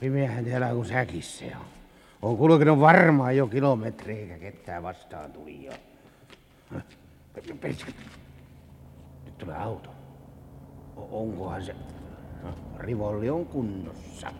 Pimeähän 0.00 0.44
täällä 0.44 0.68
kuin 0.68 0.86
säkissä 0.86 1.44
on. 1.44 1.66
On 2.22 2.36
kulkenut 2.36 2.80
varmaan 2.80 3.36
jo 3.36 3.46
kilometri 3.46 4.18
eikä 4.18 4.38
ketään 4.38 4.82
vastaan 4.82 5.32
tuli 5.32 5.64
jo. 5.64 5.72
Nyt 9.24 9.38
tulee 9.38 9.56
auto. 9.56 9.90
Onkohan 10.96 11.62
se... 11.62 11.76
No, 12.42 12.54
rivolli 12.78 13.30
on 13.30 13.46
kunnossa. 13.46 14.32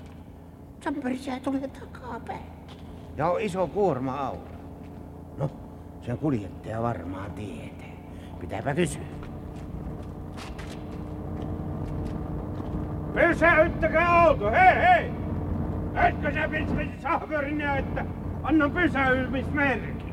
Samperisää 0.81 1.41
tulee 1.41 1.69
takapäin. 1.69 2.43
Ja 3.17 3.31
on 3.31 3.41
iso 3.41 3.67
kuorma-auto. 3.67 4.51
No, 5.39 5.51
sen 6.03 6.19
kuljettaja 6.19 6.83
varmaan 6.83 7.31
tietää. 7.31 7.91
Pitääpä 8.41 8.75
kysyä. 8.75 9.03
Pysäyttäkää 13.15 14.23
auto, 14.23 14.51
hei 14.51 14.75
hei! 14.75 15.20
Etkö 15.95 16.33
sä 16.33 16.49
pistäisi 16.49 17.03
sahverin 17.03 17.61
että 17.61 18.05
anna 18.43 18.71
pysäymismerkki? 18.71 20.11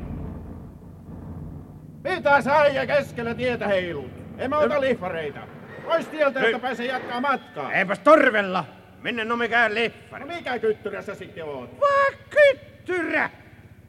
Mitä 2.04 2.42
sä 2.42 2.56
keskellä 2.88 3.36
tietä 3.36 3.68
heilut? 3.68 4.12
Emme 4.38 4.58
ota 4.58 4.82
liffareita. 4.82 5.40
Pois 5.86 6.08
tieltä, 6.08 6.42
että 6.44 6.60
pääsee 6.60 6.86
jatkaa 6.86 7.22
matkaa. 7.22 7.74
Eipäs 7.74 8.00
torvella. 8.00 8.66
Minne 9.02 9.26
no 9.26 9.36
mikään 9.36 9.76
liffari. 9.76 10.26
No 10.26 10.36
mikä 10.36 10.60
kyttyrä 10.60 11.02
sä 11.02 11.16
sitten 11.16 11.46
oot? 11.46 11.80
Vaan 11.80 12.14
kyttyrä! 12.30 13.30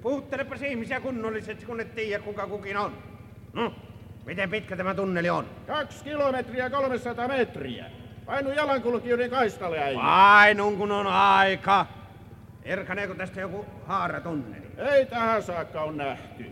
Puhuttelepas 0.02 0.62
ihmisiä 0.62 1.00
kunnollisesti, 1.00 1.66
kun 1.66 1.80
et 1.80 1.94
tiedä 1.94 2.22
kuka 2.24 2.46
kukin 2.46 2.76
on. 2.76 2.92
No, 3.52 3.74
miten 4.26 4.50
pitkä 4.50 4.76
tämä 4.76 4.94
tunneli 4.94 5.30
on? 5.30 5.46
Kaksi 5.66 6.04
kilometriä 6.04 6.70
300 6.70 7.28
metriä. 7.28 7.84
Painu 8.28 8.52
jalankulkijoiden 8.52 9.30
kaistalle 9.30 9.78
äijä. 9.78 10.00
Painun 10.00 10.76
kun 10.76 10.92
on 10.92 11.06
aika. 11.06 11.86
Erkaneeko 12.62 13.14
tästä 13.14 13.40
joku 13.40 13.66
haaratunneli? 13.86 14.66
Ei 14.76 15.06
tähän 15.06 15.42
saakka 15.42 15.82
on 15.82 15.96
nähty. 15.96 16.46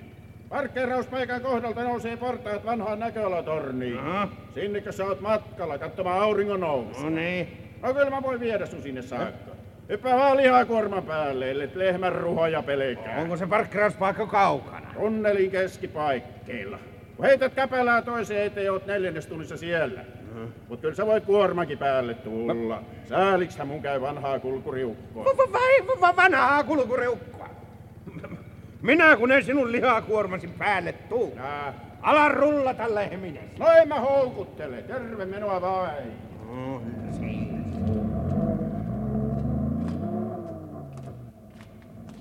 Parkkeerauspaikan 0.48 1.40
kohdalta 1.40 1.82
nousee 1.82 2.16
portaat 2.16 2.66
vanhaan 2.66 2.98
näköalatorniin. 2.98 3.98
Aha. 3.98 4.28
Sinnekö 4.54 4.92
sä 4.92 5.04
oot 5.04 5.20
matkalla 5.20 5.78
katsomaan 5.78 6.20
auringon 6.20 6.60
nousu? 6.60 7.02
No 7.02 7.10
niin. 7.10 7.72
No 7.82 7.94
kyllä 7.94 8.10
mä 8.10 8.22
voin 8.22 8.40
viedä 8.40 8.66
sun 8.66 8.82
sinne 8.82 9.02
saakka. 9.02 9.50
Hyppää 9.88 10.16
vaan 10.16 10.36
lihakuorman 10.36 11.02
päälle, 11.02 11.50
ellet 11.50 11.74
lehmän 11.74 12.12
ruhoja 12.12 12.62
pelkää. 12.62 13.20
Onko 13.20 13.36
se 13.36 13.46
parkkeerauspaikka 13.46 14.26
kaukana? 14.26 14.90
Tunnelin 14.94 15.50
keskipaikkeilla. 15.50 16.78
Kun 17.16 17.24
heität 17.26 17.54
käpälää 17.54 18.02
toiseen 18.02 18.46
eteen, 18.46 18.72
oot 18.72 18.86
neljännestunnissa 18.86 19.56
siellä. 19.56 20.00
Mhm. 20.36 20.48
Mut 20.68 20.80
kyllä 20.80 20.94
sä 20.94 21.06
voit 21.06 21.24
kuormakin 21.24 21.78
päälle 21.78 22.14
tulla. 22.14 22.82
Säälikshän 23.08 23.68
mun 23.68 23.82
käy 23.82 24.00
vanhaa 24.00 24.38
kulkuriukkoa. 24.38 25.24
Va- 25.24 25.52
Vai 25.52 26.00
va- 26.00 26.16
vanhaa 26.16 26.64
kulkureukkoa. 26.64 27.48
Minä 28.82 29.16
kun 29.16 29.32
en 29.32 29.44
sinun 29.44 29.72
lihakuormasi 29.72 30.46
päälle 30.48 30.92
tuu. 30.92 31.32
Nää. 31.36 31.74
Ala 32.02 32.28
rullata 32.28 32.94
lehminen. 32.94 33.50
No 33.58 33.66
en 33.68 33.88
mä 33.88 34.00
houkuttele. 34.00 34.82
Terve 34.82 35.24
menoa 35.26 35.60
vain. 35.60 36.12
No, 36.50 36.82
siinä. 37.18 37.56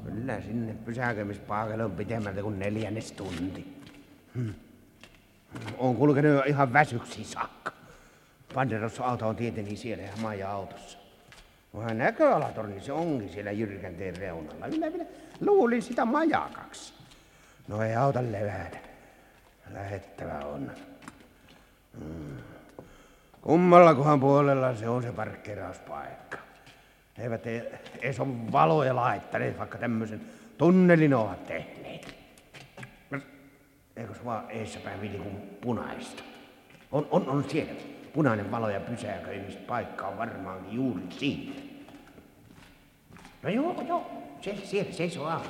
Kyllä 0.06 0.42
sinne 0.42 0.74
pysäkömispaikalle 0.86 1.84
on 1.86 1.92
pitemmältä 1.92 2.42
kuin 2.42 2.60
neljännes 2.60 3.12
tunti. 3.12 3.68
Hmm. 4.36 4.54
On 5.78 5.96
kulkenut 5.96 6.46
ihan 6.46 6.74
väsyksiin 6.74 7.26
saakka. 7.26 7.72
Panderos 8.56 9.00
auto 9.00 9.28
on 9.28 9.36
tietenkin 9.36 9.78
siellä 9.78 10.04
ja 10.04 10.12
Maija 10.22 10.52
autossa. 10.52 10.98
Vähän 11.78 11.98
näköalatorni 11.98 12.82
se 12.82 12.92
onkin 12.92 13.30
siellä 13.30 13.52
jyrkänteen 13.52 14.18
reunalla. 14.18 14.68
Minä, 14.68 14.90
minä 14.90 15.06
luulin 15.42 15.82
sitä 15.82 16.06
majakaksi. 16.06 16.94
No 17.68 17.82
ei 17.82 17.96
auta 17.96 18.22
levätä. 18.22 18.78
Lähettävä 19.74 20.40
on. 20.40 20.72
Hmm. 22.00 22.38
Kummallakohan 23.42 24.20
puolella 24.20 24.76
se 24.76 24.90
on 24.90 25.04
se 25.04 25.12
parkkeerauspaikka. 25.12 26.38
Eivät 27.18 27.48
e- 27.48 27.80
edes 28.02 28.20
ole 28.20 28.52
valoja 28.52 28.96
laittaneet, 28.96 29.60
vaikka 29.60 29.78
tämmöisen 29.78 30.22
tunnelin 30.58 31.14
ovat 31.14 31.46
tehneet. 31.46 32.16
Eikös 33.96 34.26
vaan 34.26 34.46
eessäpäin 34.50 35.02
vili 35.02 35.18
kuin 35.18 35.58
punaista? 35.62 36.24
On, 36.92 37.08
on, 37.12 37.30
on 37.30 37.50
siellä. 37.50 37.95
Punainen 38.16 38.52
valo 38.52 38.70
ja 38.70 38.80
pysäköimispaikka 38.80 40.08
on 40.08 40.18
varmaankin 40.18 40.76
juuri 40.76 41.02
siinä. 41.10 41.54
No 43.44 43.50
joo, 43.50 43.84
joo. 43.88 44.12
Siellä, 44.42 44.62
siellä 44.66 44.94
seisoo 44.94 45.28
auto. 45.28 45.50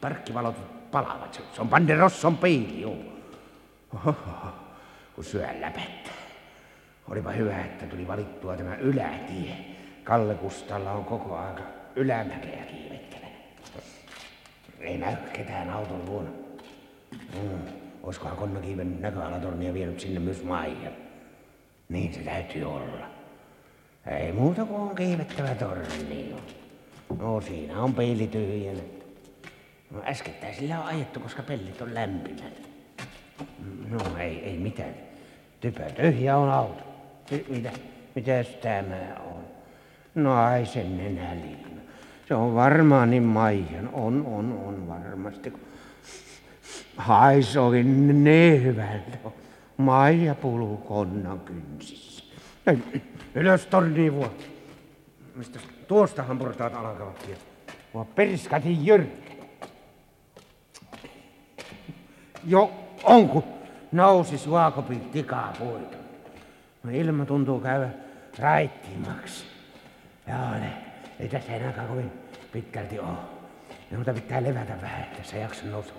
Parkkivalot 0.00 0.90
palaavat. 0.90 1.34
Se, 1.34 1.42
se 1.52 1.60
on 1.60 1.68
Panderosson 1.68 2.36
peili, 2.36 2.80
joo. 2.80 2.96
Oho, 3.94 4.14
kun 5.14 5.24
syö 5.24 5.46
läpättää. 5.60 6.12
Olipa 7.10 7.30
hyvä, 7.30 7.60
että 7.60 7.86
tuli 7.86 8.08
valittua 8.08 8.56
tämä 8.56 8.74
ylätie. 8.74 9.56
Kalle 10.04 10.34
Kustalla 10.34 10.92
on 10.92 11.04
koko 11.04 11.36
aika 11.36 11.62
ylämäkeä 11.96 12.64
kiivettävänä. 12.64 13.34
Ei 14.80 14.98
näy 14.98 15.16
ketään 15.32 15.70
auton 15.70 16.06
luona. 16.06 16.30
Mm. 17.12 17.58
Olisikohan 18.02 18.36
Konnakiiven 18.36 19.00
näköalatornia 19.00 19.74
vienyt 19.74 20.00
sinne 20.00 20.20
myös 20.20 20.44
Maijan? 20.44 21.09
Niin 21.90 22.14
se 22.14 22.20
täytyy 22.20 22.64
olla. 22.64 23.06
Ei 24.06 24.32
muuta 24.32 24.64
kuin 24.64 24.80
on 24.80 24.96
kiivettävä 24.96 25.54
torni. 25.54 26.34
No 27.18 27.40
siinä 27.40 27.82
on 27.82 27.94
peili 27.94 28.26
tyhjänä. 28.26 28.80
No 29.90 30.02
äskettäin 30.06 30.54
sillä 30.54 30.80
on 30.80 30.86
ajettu, 30.86 31.20
koska 31.20 31.42
pellit 31.42 31.80
on 31.80 31.94
lämpimät. 31.94 32.62
No 33.88 33.98
ei, 34.18 34.44
ei 34.44 34.58
mitään. 34.58 34.94
Typä 35.60 35.82
tyhjä 35.82 36.36
on 36.36 36.50
auto. 36.50 36.82
Ty, 37.26 37.46
mitä, 37.48 37.70
mitäs 38.14 38.46
tämä 38.46 39.16
on? 39.26 39.44
No 40.14 40.34
ai 40.34 40.66
sen 40.66 41.00
enää 41.00 41.34
liina. 41.34 41.80
Se 42.28 42.34
on 42.34 42.54
varmaan 42.54 43.10
niin 43.10 43.22
Maijan. 43.22 43.90
On, 43.92 44.26
on, 44.26 44.62
on 44.66 44.88
varmasti. 44.88 45.52
Haisokin 46.96 48.24
niin 48.24 48.64
hyvältä. 48.64 49.18
Maija 49.80 50.34
puluu 50.34 50.76
konnan 50.76 51.40
kynsissä. 51.40 52.24
Ei, 52.66 53.02
Ylös 53.34 53.66
torniin 53.66 54.14
vuo. 54.14 54.34
Mistä 55.34 55.58
tuostahan 55.88 56.38
portaat 56.38 56.74
alkavat 56.74 57.28
ja 57.28 57.36
Mua 57.92 58.04
perskatin 58.04 58.86
jyrkkä. 58.86 59.32
Jo 62.46 62.72
onko 63.04 63.44
nousi 63.92 64.38
suakopin 64.38 65.00
tikaa 65.00 65.52
puita. 65.58 65.96
No 66.82 66.90
ilma 66.90 67.26
tuntuu 67.26 67.60
käyvä 67.60 67.88
raittimaksi. 68.38 69.44
Joo, 70.28 70.50
ne, 70.50 70.72
ei 71.20 71.28
tässä 71.28 71.52
enää 71.52 71.86
kovin 71.88 72.12
pitkälti 72.52 72.98
ole. 72.98 73.18
Ja 73.90 73.96
mutta 73.96 74.14
pitää 74.14 74.42
levätä 74.42 74.72
vähän, 74.82 75.02
että 75.02 75.22
sä 75.22 75.36
jaksa 75.36 75.66
nousta 75.66 75.92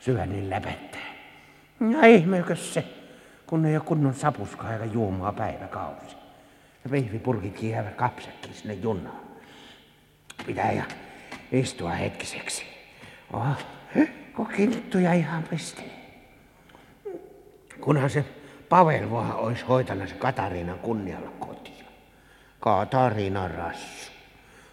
syvännin 0.00 0.50
läpättää. 0.50 1.14
Ja 1.90 2.06
ihmeekös 2.06 2.74
se, 2.74 2.84
kun 3.50 3.66
ei 3.66 3.76
ole 3.76 3.84
kunnon 3.84 4.14
sapuskaa 4.14 4.72
eikä 4.72 4.84
juomaa 4.84 5.32
päiväkausi. 5.32 6.16
Ja 6.84 6.90
pihvipurkitkin 6.90 7.70
jäävät 7.70 7.94
kapsakkiin 7.94 8.54
sinne 8.54 8.74
junaan. 8.74 9.20
Pitää 10.46 10.72
ja 10.72 10.84
istua 11.52 11.90
hetkiseksi. 11.90 12.62
Oh, 13.32 13.56
kun 14.36 14.46
kinttuja 14.46 15.12
ihan 15.12 15.42
pistelee. 15.42 16.20
Kunhan 17.80 18.10
se 18.10 18.24
Pavel 18.68 19.10
vaan 19.10 19.34
olisi 19.36 19.64
hoitanut 19.64 20.08
se 20.08 20.14
Katariinan 20.14 20.78
kunnialla 20.78 21.30
kotia. 21.38 21.84
Katariina 22.60 23.48
rassu. 23.48 24.12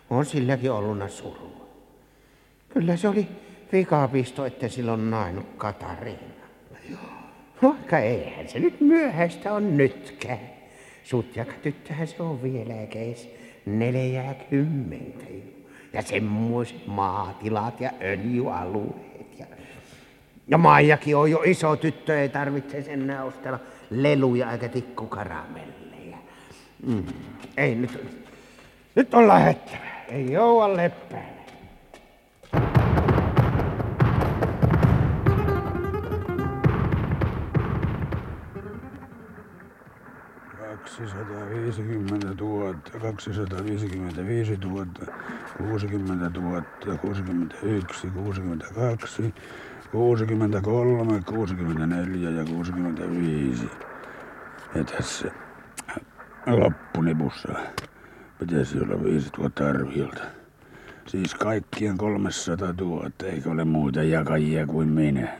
On 0.10 0.26
silläkin 0.26 0.72
ollut 0.72 1.12
surua. 1.12 1.68
Kyllä 2.70 2.98
se 2.98 3.08
oli 3.08 3.28
vikapisto, 3.72 4.46
että 4.46 4.68
silloin 4.68 5.12
nainut 5.12 5.46
Katariina. 5.58 6.37
Vaikka 7.64 8.00
eihän 8.00 8.50
se 8.50 8.60
nyt 8.60 8.82
myöhäistä 8.82 9.54
on 9.54 9.78
nytkään. 9.78 10.40
Sutjaka 11.04 11.54
tyttöhän 11.64 12.08
se 12.08 12.24
on 12.24 12.44
vielä 12.44 12.74
edes 12.74 13.30
neljäkymmentä. 13.66 15.26
Ja 15.94 16.02
semmoiset 16.02 16.88
maatilat 16.88 17.82
ja 17.82 17.92
öljyalueet. 18.02 19.40
Ja, 19.40 19.46
ja 20.48 20.58
Maijakin 20.58 21.18
on 21.18 21.32
jo 21.32 21.42
iso 21.46 21.76
tyttö, 21.76 22.20
ei 22.20 22.30
tarvitse 22.30 22.86
enää 22.88 23.24
ostella 23.24 23.60
leluja 23.90 24.52
eikä 24.52 24.68
tikkukaramelleja. 24.68 26.18
Mm. 26.86 27.04
Ei 27.58 27.76
nyt, 27.76 28.24
nyt 28.96 29.14
on 29.14 29.28
lähettävä. 29.28 29.88
Ei 30.08 30.32
jouda 30.32 30.78
leppää. 30.78 31.37
250 40.98 42.28
000, 42.40 42.76
255 43.02 44.58
000, 44.58 44.86
60 45.58 46.40
000, 46.40 46.64
61, 47.02 48.08
62, 48.12 49.34
63, 49.92 51.22
64 51.26 52.30
ja 52.30 52.46
65. 52.46 53.70
Ja 54.76 54.84
tässä 54.84 55.32
loppunipussa 56.48 57.54
pitäisi 58.40 58.80
olla 58.80 59.04
5000 59.04 59.68
arviolta. 59.68 60.24
Siis 61.08 61.36
kaikkien 61.36 61.98
300 61.98 62.74
000, 62.82 63.10
eikä 63.24 63.50
ole 63.50 63.66
muita 63.66 64.04
jakajia 64.04 64.68
kuin 64.68 64.88
minä. 64.90 65.40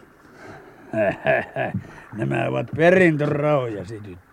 Nämä 2.18 2.48
ovat 2.48 2.68
perintöraujasi, 2.76 4.00
tyttö. 4.00 4.27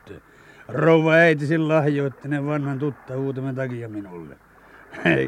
Rouva 0.68 1.12
äitisi 1.12 1.58
lahjoitti 1.58 2.28
ne 2.28 2.46
vanhan 2.46 2.78
tuttavuutemme 2.78 3.52
takia 3.52 3.88
minulle. 3.88 4.36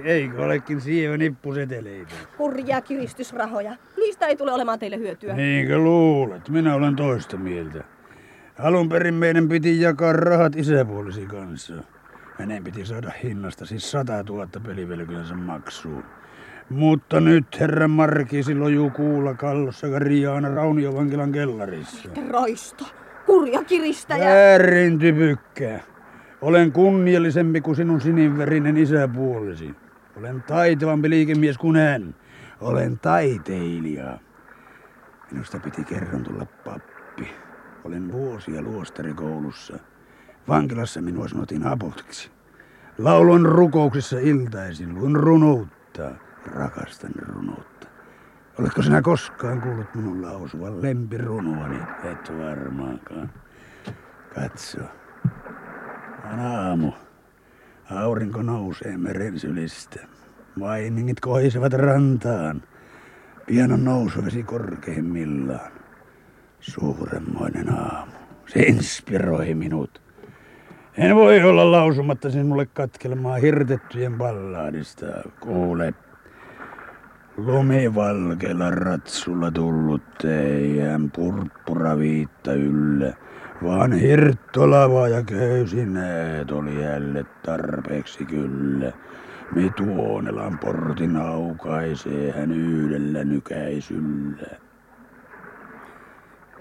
Eikö 0.04 0.44
olekin 0.44 0.80
sievä 0.80 1.16
nippuseteleitä? 1.16 2.12
Hurjia 2.38 2.80
kiristysrahoja. 2.80 3.76
Niistä 3.96 4.26
ei 4.26 4.36
tule 4.36 4.52
olemaan 4.52 4.78
teille 4.78 4.98
hyötyä. 4.98 5.34
Niinkö 5.34 5.78
luulet? 5.78 6.48
Minä 6.48 6.74
olen 6.74 6.96
toista 6.96 7.36
mieltä. 7.36 7.84
Alun 8.58 8.88
perin 8.88 9.14
meidän 9.14 9.48
piti 9.48 9.80
jakaa 9.80 10.12
rahat 10.12 10.56
isäpuolisi 10.56 11.26
kanssa. 11.26 11.74
Hänen 12.38 12.64
piti 12.64 12.86
saada 12.86 13.10
hinnasta 13.22 13.66
siis 13.66 13.90
100 13.90 14.22
000 14.22 14.48
pelivelkynsä 14.66 15.34
maksuun. 15.34 16.04
Mutta 16.70 17.20
nyt 17.20 17.60
herra 17.60 17.88
Markisi 17.88 18.54
lojuu 18.54 18.90
kuulla 18.90 19.34
kallossa 19.34 19.98
Riaana 19.98 20.54
Rauniovankilan 20.54 21.32
kellarissa. 21.32 22.08
Roisto. 22.30 22.84
Kurja 23.26 23.64
kiristäjä. 23.64 24.24
Väärin 24.24 24.98
typykkä. 24.98 25.80
Olen 26.40 26.72
kunniallisempi 26.72 27.60
kuin 27.60 27.76
sinun 27.76 28.00
sininverinen 28.00 28.76
isäpuolesi. 28.76 29.74
Olen 30.16 30.42
taitavampi 30.42 31.10
liikemies 31.10 31.58
kuin 31.58 31.76
hän. 31.76 32.14
Olen 32.60 32.98
taiteilija. 32.98 34.18
Minusta 35.30 35.58
piti 35.58 35.84
kerran 35.84 36.22
tulla 36.22 36.46
pappi. 36.64 37.28
Olen 37.84 38.12
vuosia 38.12 38.62
luostarikoulussa. 38.62 39.78
Vankilassa 40.48 41.02
minua 41.02 41.28
sanottiin 41.28 41.66
apotiksi. 41.66 42.30
Laulun 42.98 43.46
rukouksissa 43.46 44.18
iltaisin, 44.18 44.94
luin 44.94 45.16
runoutta. 45.16 46.10
Rakastan 46.46 47.12
runoutta. 47.28 47.75
Oletko 48.58 48.82
sinä 48.82 49.02
koskaan 49.02 49.60
kuullut 49.60 49.94
minun 49.94 50.22
lausuvan 50.22 50.82
lempirunoani? 50.82 51.78
Et 52.04 52.38
varmaankaan. 52.38 53.30
Katso. 54.34 54.80
On 56.32 56.40
aamu. 56.40 56.92
Aurinko 57.90 58.42
nousee 58.42 58.96
meren 58.96 59.38
sylistä. 59.38 60.06
Vainingit 60.60 61.20
kohisevat 61.20 61.72
rantaan. 61.72 62.62
Pian 63.46 63.72
on 63.72 63.84
nousuvesi 63.84 64.42
korkeimmillaan. 64.42 65.72
Suuremmoinen 66.60 67.72
aamu. 67.72 68.12
Se 68.46 68.60
inspiroi 68.60 69.54
minut. 69.54 70.02
En 70.96 71.16
voi 71.16 71.42
olla 71.42 71.70
lausumatta 71.70 72.30
sinulle 72.30 72.66
katkelmaa 72.66 73.36
hirtettyjen 73.36 74.18
ballaadista. 74.18 75.06
Kuule, 75.40 75.94
lumivalkeilla 77.36 78.70
ratsulla 78.70 79.50
tullut 79.50 80.02
teidän 80.22 81.10
purppura 81.10 81.98
viitta 81.98 82.52
ylle, 82.52 83.14
vaan 83.62 83.92
hirttolava 83.92 85.08
ja 85.08 85.22
köysineet 85.22 86.50
oli 86.50 86.82
jälleen 86.82 87.28
tarpeeksi 87.42 88.24
kyllä. 88.24 88.92
Me 89.54 89.70
Tuonelan 89.76 90.58
portin 90.58 91.16
aukaisee 91.16 92.32
hän 92.32 92.52
yhdellä 92.52 93.24
nykäisyllä. 93.24 94.48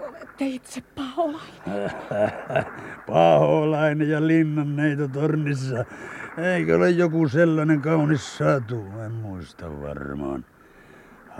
Olette 0.00 0.46
itse 0.46 0.82
paholainen. 0.94 1.90
Paholainen 3.06 4.08
ja 4.10 4.26
linnanneito 4.26 5.08
tornissa. 5.08 5.84
Eikö 6.38 6.76
ole 6.76 6.90
joku 6.90 7.28
sellainen 7.28 7.80
kaunis 7.80 8.38
satu? 8.38 8.84
En 9.04 9.12
muista 9.12 9.80
varmaan. 9.80 10.44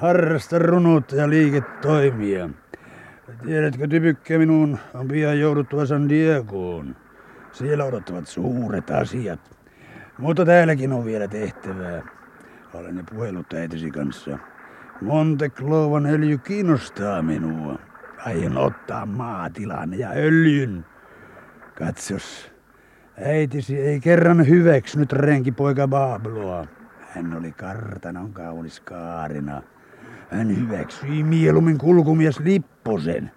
Harrasta 0.00 0.58
runoutta 0.58 1.16
ja 1.16 1.30
liiketoimia. 1.30 2.50
Tiedätkö, 3.44 3.86
typykkä 3.88 4.38
minun 4.38 4.78
on 4.94 5.08
pian 5.08 5.40
jouduttava 5.40 5.86
San 5.86 6.08
Diegoon. 6.08 6.96
Siellä 7.52 7.84
odottavat 7.84 8.26
suuret 8.26 8.90
asiat. 8.90 9.40
Mutta 10.18 10.44
täälläkin 10.44 10.92
on 10.92 11.04
vielä 11.04 11.28
tehtävää. 11.28 12.02
Olen 12.74 12.96
ne 12.96 13.04
puhelut 13.14 13.52
äitisi 13.52 13.90
kanssa. 13.90 14.38
Monte 15.00 15.48
Clovan 15.48 16.06
öljy 16.06 16.38
kiinnostaa 16.38 17.22
minua. 17.22 17.78
Aion 18.26 18.58
ottaa 18.58 19.06
maatilan 19.06 19.98
ja 19.98 20.10
öljyn. 20.10 20.84
Katsos, 21.78 22.52
äitisi 23.24 23.78
ei 23.78 24.00
kerran 24.00 24.48
hyväksynyt 24.48 25.12
renkipoika 25.12 25.88
Babloa. 25.88 26.66
Hän 27.00 27.36
oli 27.36 27.52
kartanon 27.52 28.32
kaunis 28.32 28.80
kaarina. 28.80 29.62
Hän 30.30 30.56
hyväksyi 30.56 31.22
mieluummin 31.22 31.78
kulkumies 31.78 32.40
Lipposen. 32.40 33.30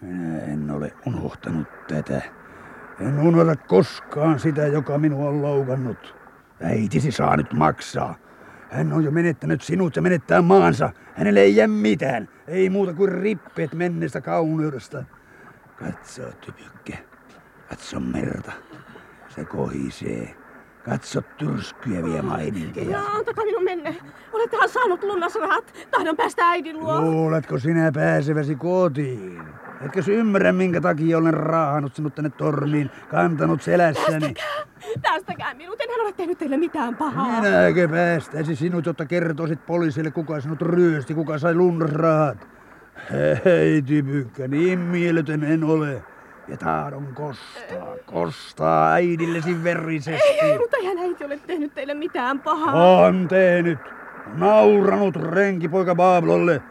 Minä 0.00 0.38
en 0.38 0.70
ole 0.70 0.92
unohtanut 1.06 1.66
tätä. 1.88 2.22
En 3.00 3.18
unohda 3.18 3.56
koskaan 3.56 4.38
sitä, 4.38 4.66
joka 4.66 4.98
minua 4.98 5.28
on 5.28 5.42
loukannut. 5.42 6.14
Äitisi 6.62 7.12
saa 7.12 7.36
nyt 7.36 7.52
maksaa. 7.52 8.14
Hän 8.70 8.92
on 8.92 9.04
jo 9.04 9.10
menettänyt 9.10 9.62
sinut 9.62 9.96
ja 9.96 10.02
menettää 10.02 10.42
maansa. 10.42 10.90
Hänelle 11.14 11.40
ei 11.40 11.56
jää 11.56 11.68
mitään. 11.68 12.28
Ei 12.46 12.70
muuta 12.70 12.94
kuin 12.94 13.12
rippeet 13.12 13.74
menneestä 13.74 14.20
kauneudesta. 14.20 15.04
Katso, 15.76 16.22
typykkä. 16.40 16.96
Katso 17.68 18.00
merta. 18.00 18.52
Se 19.28 19.44
kohisee. 19.44 20.39
Katso 20.84 21.22
tyrskyäviä 21.38 22.22
maininkeja. 22.22 22.98
No, 22.98 23.06
antakaa 23.18 23.44
minun 23.44 23.64
mennä. 23.64 23.94
Olettehan 24.32 24.68
saanut 24.68 25.02
lunnasrahat. 25.02 25.74
Tahdon 25.90 26.16
päästä 26.16 26.48
äidin 26.48 26.80
luo. 26.80 27.00
Luuletko 27.00 27.58
sinä 27.58 27.92
pääseväsi 27.92 28.54
kotiin? 28.56 29.42
Etkö 29.80 30.02
ymmärrä, 30.06 30.52
minkä 30.52 30.80
takia 30.80 31.18
olen 31.18 31.34
raahannut 31.34 31.94
sinut 31.94 32.14
tänne 32.14 32.30
torniin, 32.30 32.90
kantanut 33.08 33.62
selässäni? 33.62 34.20
Päästäkää! 34.20 34.70
Päästäkää 35.02 35.54
minut. 35.54 35.80
Enhän 35.80 36.00
ole 36.00 36.12
tehnyt 36.12 36.38
teille 36.38 36.56
mitään 36.56 36.96
pahaa. 36.96 37.40
Minäkö 37.40 37.88
päästäisi 37.88 38.56
sinut, 38.56 38.86
jotta 38.86 39.06
kertoisit 39.06 39.66
poliisille, 39.66 40.10
kuka 40.10 40.40
sinut 40.40 40.62
ryösti, 40.62 41.14
kuka 41.14 41.38
sai 41.38 41.54
lunnasrahat? 41.54 42.48
Hei, 43.44 43.82
typykkä, 43.82 44.48
niin 44.48 44.78
mieletön 44.78 45.44
en 45.44 45.64
ole. 45.64 46.02
Ja 46.50 46.56
tahdon 46.56 47.14
kostaa, 47.14 47.96
kostaa 48.06 48.92
äidillesi 48.92 49.64
verisesti. 49.64 50.10
Ei, 50.10 50.40
ei, 50.40 50.58
mutta 50.58 50.76
eihän 50.76 50.98
äiti 50.98 51.24
ole 51.24 51.38
tehnyt 51.46 51.74
teille 51.74 51.94
mitään 51.94 52.40
pahaa. 52.40 52.74
On 53.06 53.28
tehnyt. 53.28 53.78
Nauranut 54.34 55.16
renkipoika 55.16 55.94
Bablolle. 55.94 56.62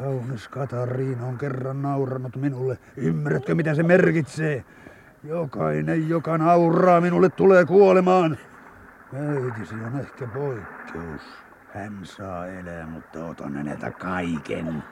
Kaunis 0.00 0.48
Katariina 0.48 1.26
on 1.26 1.38
kerran 1.38 1.82
nauranut 1.82 2.36
minulle. 2.36 2.78
Ymmärrätkö 2.96 3.54
mitä 3.54 3.74
se 3.74 3.82
merkitsee? 3.82 4.64
Jokainen, 5.24 6.08
joka 6.08 6.38
nauraa 6.38 7.00
minulle, 7.00 7.28
tulee 7.28 7.64
kuolemaan. 7.64 8.38
Äitisi 9.14 9.74
on 9.74 10.00
ehkä 10.00 10.26
poikkeus. 10.26 11.22
Hän 11.74 11.98
saa 12.02 12.46
elää, 12.46 12.86
mutta 12.86 13.24
otan 13.24 13.54
häneltä 13.54 13.90
kaiken. 13.90 14.82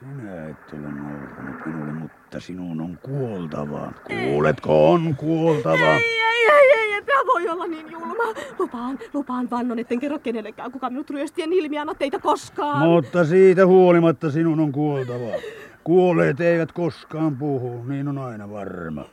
Sinä 0.00 0.48
et 0.48 0.72
ole 0.72 0.92
nauranut 0.92 1.66
minulle, 1.66 1.92
mutta 1.92 2.40
sinun 2.40 2.80
on 2.80 2.98
kuoltava. 3.02 3.92
Kuuletko, 4.06 4.92
on 4.92 5.16
kuoltava. 5.16 5.74
Ei, 5.74 6.20
ei, 6.20 6.50
ei, 6.52 6.72
ei, 6.78 6.92
epä 6.92 7.12
voi 7.26 7.48
olla 7.48 7.66
niin 7.66 7.90
julma. 7.92 8.24
Lupaan, 8.58 8.98
lupaan 9.14 9.50
vannon, 9.50 9.78
etten 9.78 10.00
kerro 10.00 10.18
kenellekään, 10.18 10.72
kuka 10.72 10.90
minut 10.90 11.10
ryösti, 11.10 11.42
en 11.42 11.52
ilmianna 11.52 11.94
teitä 11.94 12.18
koskaan. 12.18 12.78
Mutta 12.78 13.24
siitä 13.24 13.66
huolimatta 13.66 14.30
sinun 14.30 14.60
on 14.60 14.72
kuoltava. 14.72 15.36
Kuolleet 15.84 16.40
eivät 16.40 16.72
koskaan 16.72 17.36
puhu, 17.36 17.84
niin 17.84 18.08
on 18.08 18.18
aina 18.18 18.50
varma. 18.50 19.04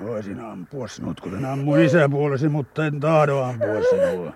Voisin 0.00 0.40
ampua 0.40 0.88
sinut, 0.88 1.20
kuten 1.20 1.44
ammuin 1.44 1.84
isäpuolesi, 1.84 2.48
mutta 2.48 2.86
en 2.86 3.00
tahdo 3.00 3.42
ampua 3.42 3.82
sinua. 3.90 4.32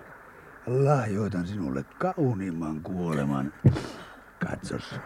Lahjoitan 0.67 1.47
sinulle 1.47 1.85
kauniimman 1.99 2.81
kuoleman. 2.81 3.53
Katsos, 4.49 4.99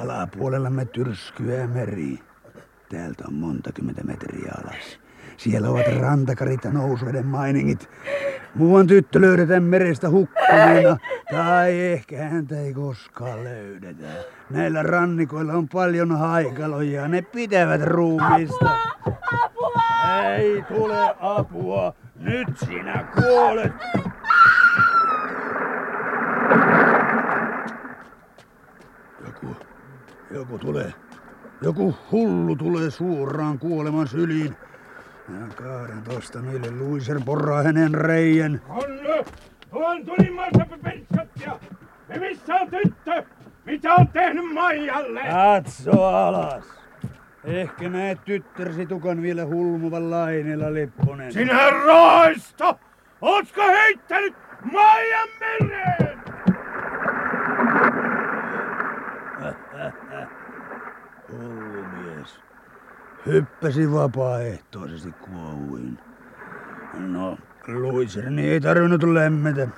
alapuolellamme 0.00 0.84
tyrskyä 0.84 1.66
meri. 1.66 2.18
Täältä 2.88 3.24
on 3.28 3.34
monta 3.34 3.72
kymmentä 3.72 4.04
metriä 4.04 4.52
alas. 4.64 5.00
Siellä 5.36 5.68
ovat 5.68 5.86
rantakarit 6.00 6.64
ja 6.64 6.70
nousuveden 6.70 7.26
mainingit. 7.26 7.90
Muuan 8.54 8.86
tyttö 8.86 9.20
löydetään 9.20 9.62
merestä 9.62 10.10
hukkuneena, 10.10 10.96
tai 11.30 11.80
ehkä 11.80 12.24
häntä 12.24 12.60
ei 12.60 12.74
koskaan 12.74 13.44
löydetä. 13.44 14.06
Näillä 14.50 14.82
rannikoilla 14.82 15.52
on 15.52 15.68
paljon 15.68 16.18
haikaloja, 16.18 17.08
ne 17.08 17.22
pitävät 17.22 17.82
ruumiista. 17.82 18.70
Apua! 19.06 19.72
Ei 20.36 20.62
tule 20.62 21.14
apua. 21.20 21.94
Nyt 22.16 22.48
sinä 22.58 23.04
kuolet. 23.14 23.72
Joku 30.34 30.58
tulee. 30.58 30.92
Joku 31.62 31.96
hullu 32.12 32.56
tulee 32.56 32.90
suoraan 32.90 33.58
kuoleman 33.58 34.08
syliin. 34.08 34.56
Ja 35.28 35.54
kaaden 35.54 36.02
tosta 36.02 36.42
niille 36.42 36.70
luiser 36.70 37.20
porraa 37.24 37.62
hänen 37.62 37.94
reijän. 37.94 38.60
Onnu! 38.68 39.24
Tuon 39.70 40.04
tulimmaista 40.06 40.66
pentsattia! 40.82 41.58
Ja 42.08 42.20
missä 42.20 42.54
on 42.54 42.68
tyttö? 42.70 43.24
Mitä 43.64 43.94
on 43.94 44.08
tehnyt 44.08 44.52
Maijalle? 44.54 45.20
Katso 45.20 46.04
alas. 46.04 46.64
Ehkä 47.44 47.88
näet 47.88 48.24
tyttärsi 48.24 48.86
tukan 48.86 49.22
vielä 49.22 49.46
hulmuvan 49.46 50.10
laineella 50.10 50.74
Lipponen. 50.74 51.32
Sinä 51.32 51.70
roisto! 51.70 52.78
Ootko 53.20 53.62
heittänyt 53.62 54.34
Maijan 54.72 55.28
mereen? 55.40 56.13
Hullu 61.38 61.84
mies. 61.84 62.40
Hyppäsi 63.26 63.92
vapaaehtoisesti 63.92 65.12
kuohuin. 65.12 65.98
No, 66.98 67.38
luiserni 67.68 68.50
ei 68.50 68.60
tarvinnut 68.60 69.02
lämmetä. 69.02 69.68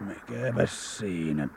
Mikäpäs 0.00 0.98
siinä. 0.98 1.48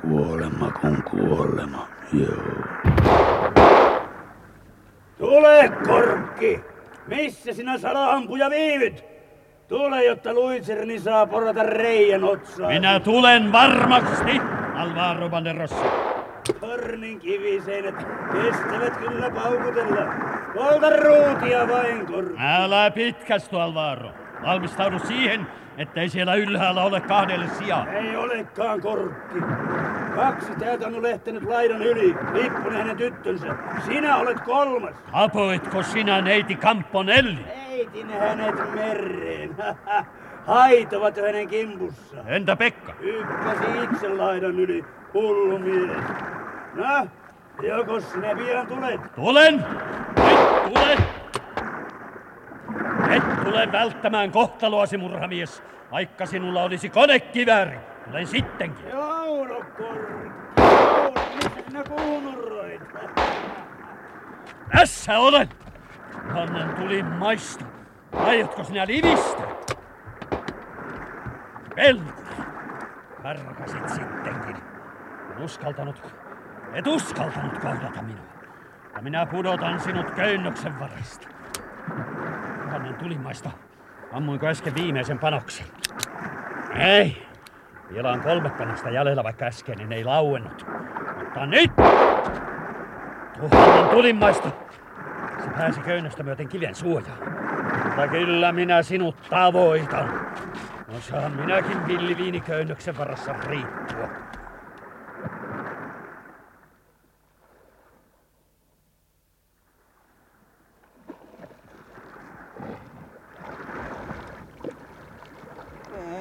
Kuolema 0.00 0.70
kun 0.80 1.02
kuolema, 1.10 1.88
joo. 2.12 2.88
Tule, 5.18 5.72
korkki! 5.86 6.60
Missä 7.06 7.52
sinä 7.52 7.78
salaampuja 7.78 8.50
viivyt? 8.50 9.04
Tule, 9.68 10.04
jotta 10.04 10.34
luiserni 10.34 10.98
saa 10.98 11.26
porata 11.26 11.62
reijän 11.62 12.24
otsaan. 12.24 12.72
Minä 12.72 13.00
tulen 13.00 13.52
varmasti, 13.52 14.40
Alvaro 14.74 15.28
Banderossa. 15.28 16.07
Tornin 16.60 17.18
kiviseinät 17.20 18.06
kestävät 18.32 18.96
kyllä 18.96 19.30
paukutella. 19.30 20.12
Polta 20.54 20.90
ruutia 20.90 21.68
vain, 21.68 22.06
korkki. 22.06 22.34
Älä 22.38 22.90
pitkästy, 22.90 23.56
Alvaro. 23.60 24.10
Valmistaudu 24.42 24.98
siihen, 24.98 25.46
ettei 25.78 26.08
siellä 26.08 26.34
ylhäällä 26.34 26.82
ole 26.82 27.00
kahdelle 27.00 27.46
sijaa. 27.58 27.86
Ei 27.86 28.16
olekaan 28.16 28.80
korkki. 28.80 29.38
Kaksi 30.14 30.52
täältä 30.58 30.86
on 30.86 31.02
lehtänyt 31.02 31.42
laidan 31.42 31.82
yli. 31.82 32.14
Lippunen 32.32 32.78
hänen 32.78 32.96
tyttönsä. 32.96 33.46
Sinä 33.86 34.16
olet 34.16 34.40
kolmas. 34.40 34.94
Apoitko 35.12 35.82
sinä 35.82 36.20
neiti 36.20 36.56
Camponelli? 36.56 37.38
Heitin 37.70 38.10
hänet 38.10 38.74
mereen. 38.74 39.56
Haitavat 40.46 41.16
hänen 41.16 41.48
kimpussaan. 41.48 42.28
Entä 42.28 42.56
Pekka? 42.56 42.92
Hyppäsi 43.02 43.84
itse 43.84 44.08
laidan 44.08 44.60
yli. 44.60 44.84
Hullu 45.14 45.58
mies. 45.58 45.96
No, 46.78 47.06
joko 47.62 48.00
sinä 48.00 48.34
pian 48.34 48.66
tulet? 48.66 49.00
Tulen! 49.14 49.64
Nyt 50.16 50.64
tulen! 50.64 50.98
Et 53.10 53.44
tule 53.44 53.72
välttämään 53.72 54.30
kohtaloasi, 54.30 54.96
murhamies, 54.96 55.62
vaikka 55.90 56.26
sinulla 56.26 56.62
olisi 56.62 56.90
konekivääri. 56.90 57.78
Tulen 58.04 58.26
sittenkin. 58.26 58.88
Jauno, 58.88 59.54
korkki. 59.54 60.28
Jauno, 60.58 61.12
missä 61.34 61.50
sinä 61.68 61.84
kuunurroit? 61.84 62.82
Tässä 64.76 65.18
olen! 65.18 65.48
Annan 66.34 66.74
tuli 66.74 67.02
maisto. 67.02 67.64
Aiotko 68.12 68.64
sinä 68.64 68.86
livistä? 68.86 69.42
Pelkunen. 71.76 72.46
Karkasit 73.22 73.88
sittenkin. 73.88 74.56
En 75.36 75.42
uskaltanut, 75.44 76.02
et 76.72 76.86
uskaltanut 76.86 77.58
kohdata 77.58 78.02
minua. 78.02 78.24
Ja 78.94 79.02
minä 79.02 79.26
pudotan 79.26 79.80
sinut 79.80 80.10
köynnöksen 80.10 80.80
varista. 80.80 81.28
Annan 82.74 82.94
tulimaisto. 82.94 83.50
Ammuinko 84.12 84.46
äsken 84.46 84.74
viimeisen 84.74 85.18
panoksen? 85.18 85.66
Ei. 86.78 87.26
Vielä 87.92 88.12
on 88.12 88.20
kolme 88.20 88.50
panosta 88.50 88.90
jäljellä, 88.90 89.24
vaikka 89.24 89.44
äskeinen 89.44 89.92
ei 89.92 90.04
lauennut. 90.04 90.66
Mutta 91.18 91.46
nyt! 91.46 91.70
Tuhannen 93.40 93.88
tulimaisto. 93.90 94.68
Se 95.44 95.50
pääsi 95.50 95.80
köynnöstä 95.80 96.22
myöten 96.22 96.48
kiven 96.48 96.74
suojaan. 96.74 97.18
Mutta 97.84 98.08
kyllä 98.08 98.52
minä 98.52 98.82
sinut 98.82 99.16
tavoitan. 99.30 100.26
Osaan 100.98 101.32
minäkin 101.32 101.86
villiviiniköynnöksen 101.86 102.98
varassa 102.98 103.32
riippua. 103.32 104.08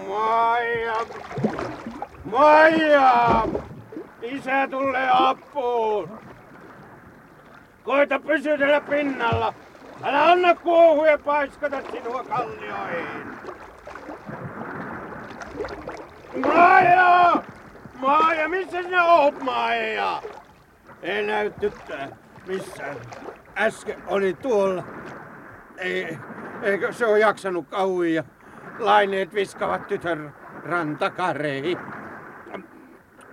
Maija! 0.08 0.96
Maija! 2.26 3.48
Isä 4.22 4.68
tulee 4.72 5.10
apuun! 5.12 6.20
Koita 8.08 8.28
pysytellä 8.28 8.82
pinnalla! 8.82 9.54
Älä 10.04 10.32
anna 10.32 10.56
kuohuja 10.56 11.18
paiskata 11.18 11.78
sinua 11.92 12.24
kallioihin! 12.24 13.08
Maija! 16.46 17.44
Maija, 18.00 18.50
missä 18.50 18.84
sinä 18.84 19.06
oot, 19.06 19.44
Maija? 19.44 20.22
Ei 21.02 21.28
näy 21.28 21.52
tyttöä 21.60 22.08
missään. 22.48 22.98
Äsken 23.58 24.04
oli 24.08 24.34
tuolla. 24.34 24.84
Ei, 25.78 26.18
eikö 26.62 26.94
se 26.94 27.06
ole 27.06 27.20
jaksanut 27.20 27.68
kauia? 27.68 28.24
Laineet 28.80 29.34
viskavat 29.34 29.88
tytön 29.88 30.34
rantakareihin. 30.64 31.78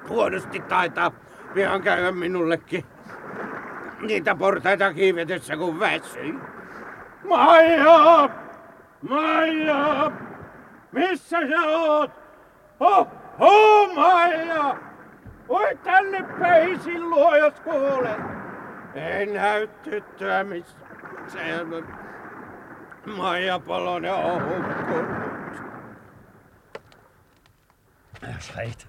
Huonosti 0.09 0.61
taitaa 0.61 1.11
pian 1.55 1.83
käydä 1.83 2.13
minullekin. 2.13 2.94
Niitä 4.07 4.35
portaita 4.35 4.95
kiivetessä 4.95 5.57
kun 5.57 5.81
väsyi. 5.81 6.35
Maija! 7.29 8.29
Maija! 9.09 10.13
Missä 10.93 11.39
sä 11.49 11.63
oot? 11.63 12.11
Oh, 12.81 13.09
oh 13.39 13.95
Maija! 13.95 14.77
Voi 15.49 15.79
tänne 15.85 16.25
peisin 16.41 17.11
luo, 17.11 17.37
jos 17.37 17.61
kuulet. 17.61 18.21
Ei 18.95 19.27
näy 19.27 19.67
tyttöä 19.67 20.45
missä. 20.45 20.77
Se 21.29 21.61
on 21.61 21.87
Maija 23.17 23.59
Polonen 23.59 24.15
on 24.15 24.43
hukkunut. 24.45 25.25
Sait 28.39 28.89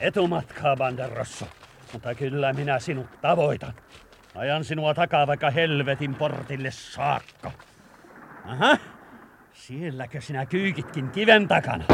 etumatkaa, 0.00 0.76
Banderosso. 0.76 1.46
Mutta 1.92 2.14
kyllä 2.14 2.52
minä 2.52 2.78
sinut 2.78 3.20
tavoitan. 3.20 3.74
Ajan 4.38 4.64
sinua 4.64 4.94
takaa 4.94 5.26
vaikka 5.26 5.50
helvetin 5.50 6.14
portille 6.14 6.70
saakka. 6.70 7.50
Aha, 8.44 8.76
sielläkö 9.52 10.20
sinä 10.20 10.46
kyykitkin 10.46 11.10
kiven 11.10 11.48
takana? 11.48 11.84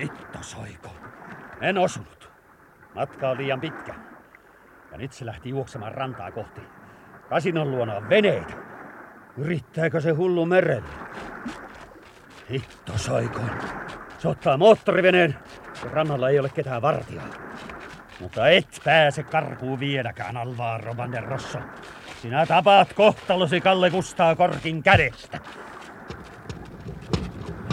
Hitto 0.00 0.38
soiko. 0.40 0.90
En 1.60 1.78
osunut. 1.78 2.30
Matka 2.94 3.30
on 3.30 3.38
liian 3.38 3.60
pitkä. 3.60 3.94
Ja 4.92 4.98
nyt 4.98 5.12
se 5.12 5.26
lähti 5.26 5.48
juoksemaan 5.48 5.94
rantaa 5.94 6.30
kohti. 6.30 6.60
Kasinon 7.28 7.70
luona 7.70 7.94
on 7.94 8.08
veneitä. 8.08 8.52
Yrittääkö 9.36 10.00
se 10.00 10.10
hullu 10.10 10.46
merelle? 10.46 10.88
Hitto 12.50 12.98
soikoon. 12.98 13.50
Se 14.18 14.28
ottaa 14.28 14.56
moottoriveneen, 14.56 15.34
rannalla 15.92 16.28
ei 16.28 16.38
ole 16.38 16.48
ketään 16.48 16.82
vartijaa. 16.82 17.28
Mutta 18.20 18.48
et 18.48 18.80
pääse 18.84 19.22
karkuun 19.22 19.80
vieläkään, 19.80 20.36
Alvaro 20.36 20.94
Banderosso. 20.94 21.58
Sinä 22.22 22.46
tapaat 22.46 22.92
kohtalosi 22.92 23.60
Kalle 23.60 23.90
Kustaa 23.90 24.36
Korkin 24.36 24.82
kädestä. 24.82 25.38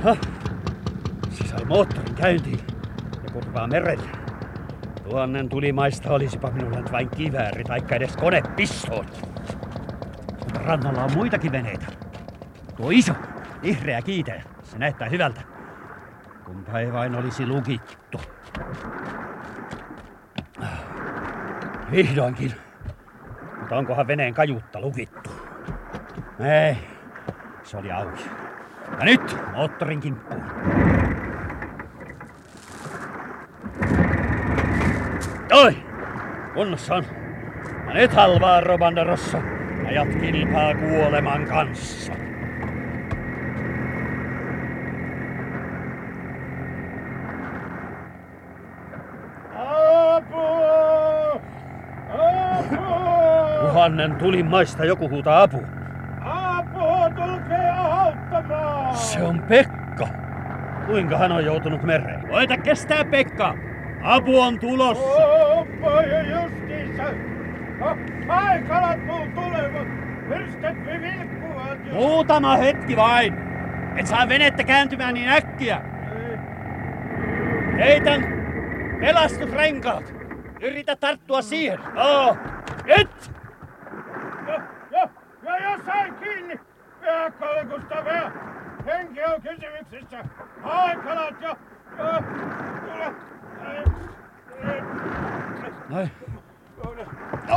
Hah. 0.04 0.18
Se 1.30 1.48
sai 1.48 1.66
moottorin 1.66 2.16
käyntiin 2.16 2.60
ja 3.24 3.32
kurvaa 3.34 3.68
merelle. 3.68 4.10
Tuonnen 5.04 5.50
tulimaista 5.50 6.10
olisipa 6.10 6.52
minulla 6.52 6.78
nyt 6.78 6.92
vain 6.92 7.10
kivääri 7.10 7.64
taikka 7.64 7.96
edes 7.96 8.18
konepistooli. 8.18 9.08
Mutta 10.40 10.60
rannalla 10.64 11.04
on 11.04 11.14
muitakin 11.14 11.52
veneitä. 11.52 11.86
Tuo 12.78 12.90
iso, 12.90 13.14
vihreä 13.62 14.02
kiiteä, 14.02 14.44
se 14.64 14.78
näyttää 14.78 15.10
hyvältä. 15.10 15.42
Kumpa 16.46 16.80
ei 16.80 16.94
vain 16.94 17.16
olisi 17.16 17.48
lukittu. 17.48 18.22
Vihdoinkin. 21.92 22.54
Mutta 23.60 23.76
onkohan 23.76 24.08
veneen 24.08 24.34
kajuutta 24.34 24.82
lukittu? 24.82 25.30
Ei, 26.40 26.78
se 27.64 27.78
oli 27.78 27.92
auki. 27.92 28.26
Ja 29.00 29.06
nyt 29.06 29.38
moottorin 29.56 30.00
kimppuun. 30.00 30.44
Oi, 35.54 35.78
kunnossa 36.54 36.96
on. 36.96 37.04
Ja 37.88 37.94
nyt 37.94 38.14
halvaa 38.14 38.62
Robanda 38.62 39.04
Rosso. 39.04 39.38
Ajat 39.88 40.16
kilpaa 40.16 40.76
kuoleman 40.76 41.46
kanssa. 41.46 42.14
Tuhannen 53.88 54.16
tulimaista 54.16 54.86
joku 54.86 55.10
huutaa 55.10 55.42
apu. 55.42 55.64
Apua, 56.22 57.10
tulkaa 57.10 58.02
auttamaan! 58.04 58.96
Se 58.96 59.24
on 59.24 59.42
Pekka. 59.42 60.08
Kuinka 60.86 61.18
hän 61.18 61.32
on 61.32 61.46
joutunut 61.46 61.84
mereen? 61.84 62.30
Voita 62.30 62.58
kestää 62.58 63.06
Pekka. 63.06 63.56
Apu 64.02 64.40
on 64.40 64.60
tulossa. 64.60 65.26
Oppa 65.56 66.02
ja 66.02 66.42
justiinsa! 66.42 67.04
Aikalat 68.28 69.06
muu 69.06 69.28
tulevat! 69.36 69.88
Pyrstöt 70.30 70.86
vilkkuvat 70.86 71.86
jo! 71.86 71.94
Muutama 71.94 72.58
hetki 72.58 72.96
vain. 72.96 73.34
Et 73.98 74.08
saa 74.08 74.30
venettä 74.30 74.64
kääntymään 74.64 75.14
niin 75.14 75.30
äkkiä. 75.30 75.82
Heitän 77.78 78.24
pelastusrenkaat. 79.00 80.14
Yritä 80.62 80.96
tarttua 80.96 81.42
siihen. 81.42 81.80
Oo, 81.96 82.38
nyt! 82.86 83.37
Sain 85.88 86.14
kiinni! 86.16 86.60
Peakkalekusta 87.02 88.06
vielä! 88.06 88.32
Henki 88.86 89.24
on 89.24 89.42
kysymyksessä! 89.42 90.26
Aikalat 90.64 91.42
ja... 91.42 91.56
ja 91.98 92.24
tule! 92.86 93.14
Noin. 95.90 96.12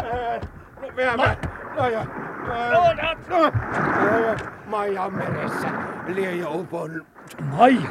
ei, 0.04 0.40
No 0.80 0.96
vielä 0.96 1.16
mä... 1.16 1.36
No 1.76 1.88
ja... 1.88 2.04
No, 2.72 2.80
No, 3.28 3.38
no, 3.38 3.52
Maija 4.66 5.02
on 5.02 5.14
meressä. 5.14 5.68
Lieja 6.06 6.48
upon. 6.48 7.06
Maija, 7.40 7.90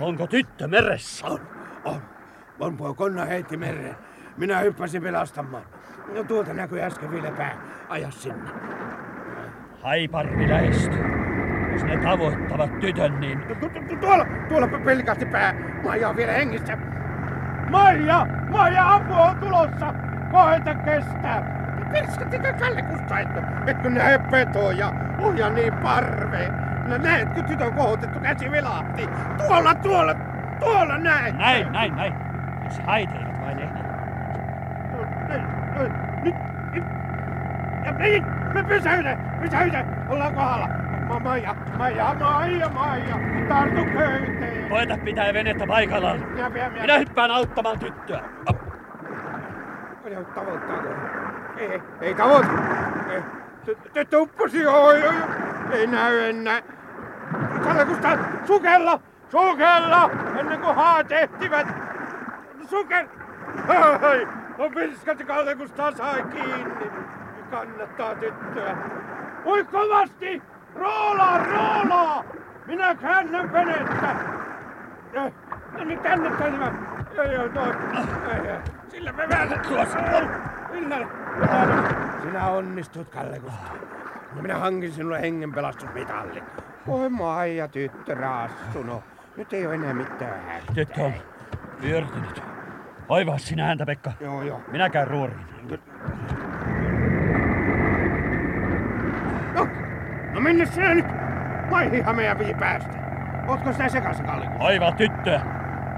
onko 0.00 0.26
tyttö 0.26 0.68
meressä? 0.68 1.26
On, 1.26 1.40
on. 1.84 2.02
On 2.60 2.76
poa 2.76 2.94
konna 2.94 3.24
heitti 3.24 3.56
mereen. 3.56 3.96
Minä 4.36 4.58
hyppäsin 4.58 5.02
pelastamaan. 5.02 5.62
No 6.14 6.24
tuolta 6.24 6.54
näkyy 6.54 6.82
äsken 6.82 7.10
vielä 7.10 7.30
pää. 7.30 7.56
Aja 7.88 8.10
sinne. 8.10 8.50
Haiparvi 9.82 10.48
lähestyy. 10.48 11.04
Jos 11.72 11.84
ne 11.84 11.96
tavoittavat 11.96 12.78
tytön, 12.80 13.20
niin 13.20 13.40
Tu- 13.40 13.54
tu- 13.54 13.68
tu- 13.88 13.96
Tuolla, 13.96 14.26
tuolla 14.48 14.68
pelkästi 14.84 15.26
pää. 15.26 15.54
Maija 15.84 16.08
on 16.08 16.16
vielä 16.16 16.32
hengissä. 16.32 16.78
Maija! 17.70 18.26
Maija, 18.50 18.94
apua 18.94 19.16
on 19.26 19.36
tulossa! 19.36 19.94
Koeta 20.30 20.74
kestää! 20.74 21.58
Pirskattikö 21.92 22.52
Kalle 22.52 22.82
Kusta, 22.82 23.18
että 23.18 23.42
etkö 23.66 23.90
näe 23.90 24.18
petoja? 24.30 24.92
Ohja 25.18 25.50
niin 25.50 25.72
parve. 25.74 26.48
No 26.88 26.98
näetkö 26.98 27.42
tytön 27.42 27.72
kohotettu 27.74 28.20
käsi 28.20 28.50
vilahti? 28.50 29.08
Tuolla, 29.46 29.74
tuolla, 29.74 30.14
tuolla 30.60 30.98
näin, 30.98 31.38
näin, 31.38 31.72
näin. 31.72 32.14
Jos 32.64 32.78
hait 32.86 33.10
eivät 33.12 33.40
vain 33.40 33.58
ehdi. 33.58 33.78
No, 34.92 34.98
ei, 35.34 35.40
ei, 35.80 35.88
Nyt, 36.22 36.34
nyt. 36.72 36.84
Ja 37.84 37.92
niin, 37.92 38.24
me 38.26 38.37
pysäytä, 38.68 39.16
pysäytä, 39.42 39.84
ollaan 40.08 40.34
kohdalla. 40.34 40.68
Ma, 41.08 41.18
Maija, 41.20 41.54
Maija, 41.78 42.14
Maija, 42.20 42.68
Maija, 42.68 43.16
tartu 43.48 43.84
köyteen. 43.84 44.68
Koeta 44.68 44.98
pitää 45.04 45.34
venettä 45.34 45.66
paikallaan. 45.66 46.20
Minä, 46.20 46.48
minä, 46.48 46.68
minä. 46.68 46.82
Minä 46.82 46.98
hyppään 46.98 47.30
auttamaan 47.30 47.78
tyttöä. 47.78 48.20
Minä 50.04 50.22
tavoittaako? 50.34 50.88
Ei, 51.56 51.82
ei 52.00 52.14
tavoita. 52.14 52.48
Ei, 53.10 53.20
ty- 53.66 53.90
Tyttö 53.92 54.18
upposi, 54.18 54.66
oi, 54.66 55.02
oi, 55.02 55.14
ei 55.72 55.86
näy 55.86 56.20
enää. 56.28 56.62
Kalle 57.64 57.84
Kustaa, 57.84 58.16
sukella, 58.44 59.00
sukella, 59.30 60.10
ennen 60.38 60.60
kuin 60.60 60.74
haat 60.76 61.12
ehtivät. 61.12 61.66
Sukel! 62.66 63.06
Hei, 64.00 64.26
on 64.58 64.70
pilskat 64.72 65.22
Kalle 65.26 65.54
Kustaa 65.54 65.92
sai 65.92 66.22
kiinni. 66.22 66.90
Kannattaa 67.50 68.14
tyttöä. 68.14 68.76
Oi 69.44 69.64
kovasti! 69.64 70.42
Roolaa, 70.74 71.38
roolaa! 71.38 72.24
Minä 72.66 72.94
käännän 72.94 73.52
venettä. 73.52 74.16
No 75.14 75.32
niin 75.84 75.98
tänne 75.98 76.30
tänne. 76.30 76.72
Joo 77.14 77.24
joo 77.24 77.48
toi. 77.48 77.74
Ei, 78.32 78.50
ei. 78.50 78.58
Sillä 78.88 79.12
me 79.12 79.28
väännät 79.28 79.62
tuossa. 79.62 79.98
Minä. 80.70 80.96
Sinä 82.22 82.46
onnistut 82.46 83.08
Kalle 83.08 83.38
Kustaa. 83.38 83.74
No 84.34 84.42
minä 84.42 84.58
hankin 84.58 84.92
sinulle 84.92 85.20
hengenpelastusmitalli. 85.20 86.42
Oi 86.88 87.08
Maija 87.08 87.68
tyttö 87.68 88.14
raassu, 88.14 88.82
no. 88.82 89.02
Nyt 89.36 89.52
ei 89.52 89.66
ole 89.66 89.74
enää 89.74 89.94
mitään 89.94 90.40
hätää. 90.40 90.74
Tyttö 90.74 91.02
on 91.02 91.12
vyörtynyt. 91.82 92.42
Hoivaa 93.08 93.38
sinä 93.38 93.64
häntä, 93.64 93.86
Pekka. 93.86 94.12
Joo 94.20 94.42
joo. 94.42 94.60
Minä 94.70 94.90
käyn 94.90 95.08
ruoriin. 95.08 95.46
No, 99.54 99.68
no 100.38 100.42
minne 100.42 100.66
sinä 100.66 100.94
nyt? 100.94 101.06
Maihinhan 101.70 102.16
meidän 102.16 102.36
piti 102.36 102.54
päästä. 102.54 102.98
Ootko 103.48 103.72
sinä 103.72 103.88
sekaisin 103.88 104.26
Kalle 104.26 104.46
Kustaa? 104.46 104.66
Hoivaa 104.66 104.92
tyttöä. 104.92 105.40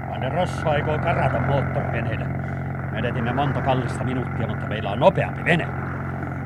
Vanne 0.09 0.29
Rosso 0.29 0.69
aikoo 0.69 0.97
karata 0.97 1.39
moottoriveneellä. 1.39 2.25
Menetimme 2.91 3.33
monta 3.33 3.61
kallista 3.61 4.03
minuuttia, 4.03 4.47
mutta 4.47 4.67
meillä 4.67 4.91
on 4.91 4.99
nopeampi 4.99 5.45
vene. 5.45 5.67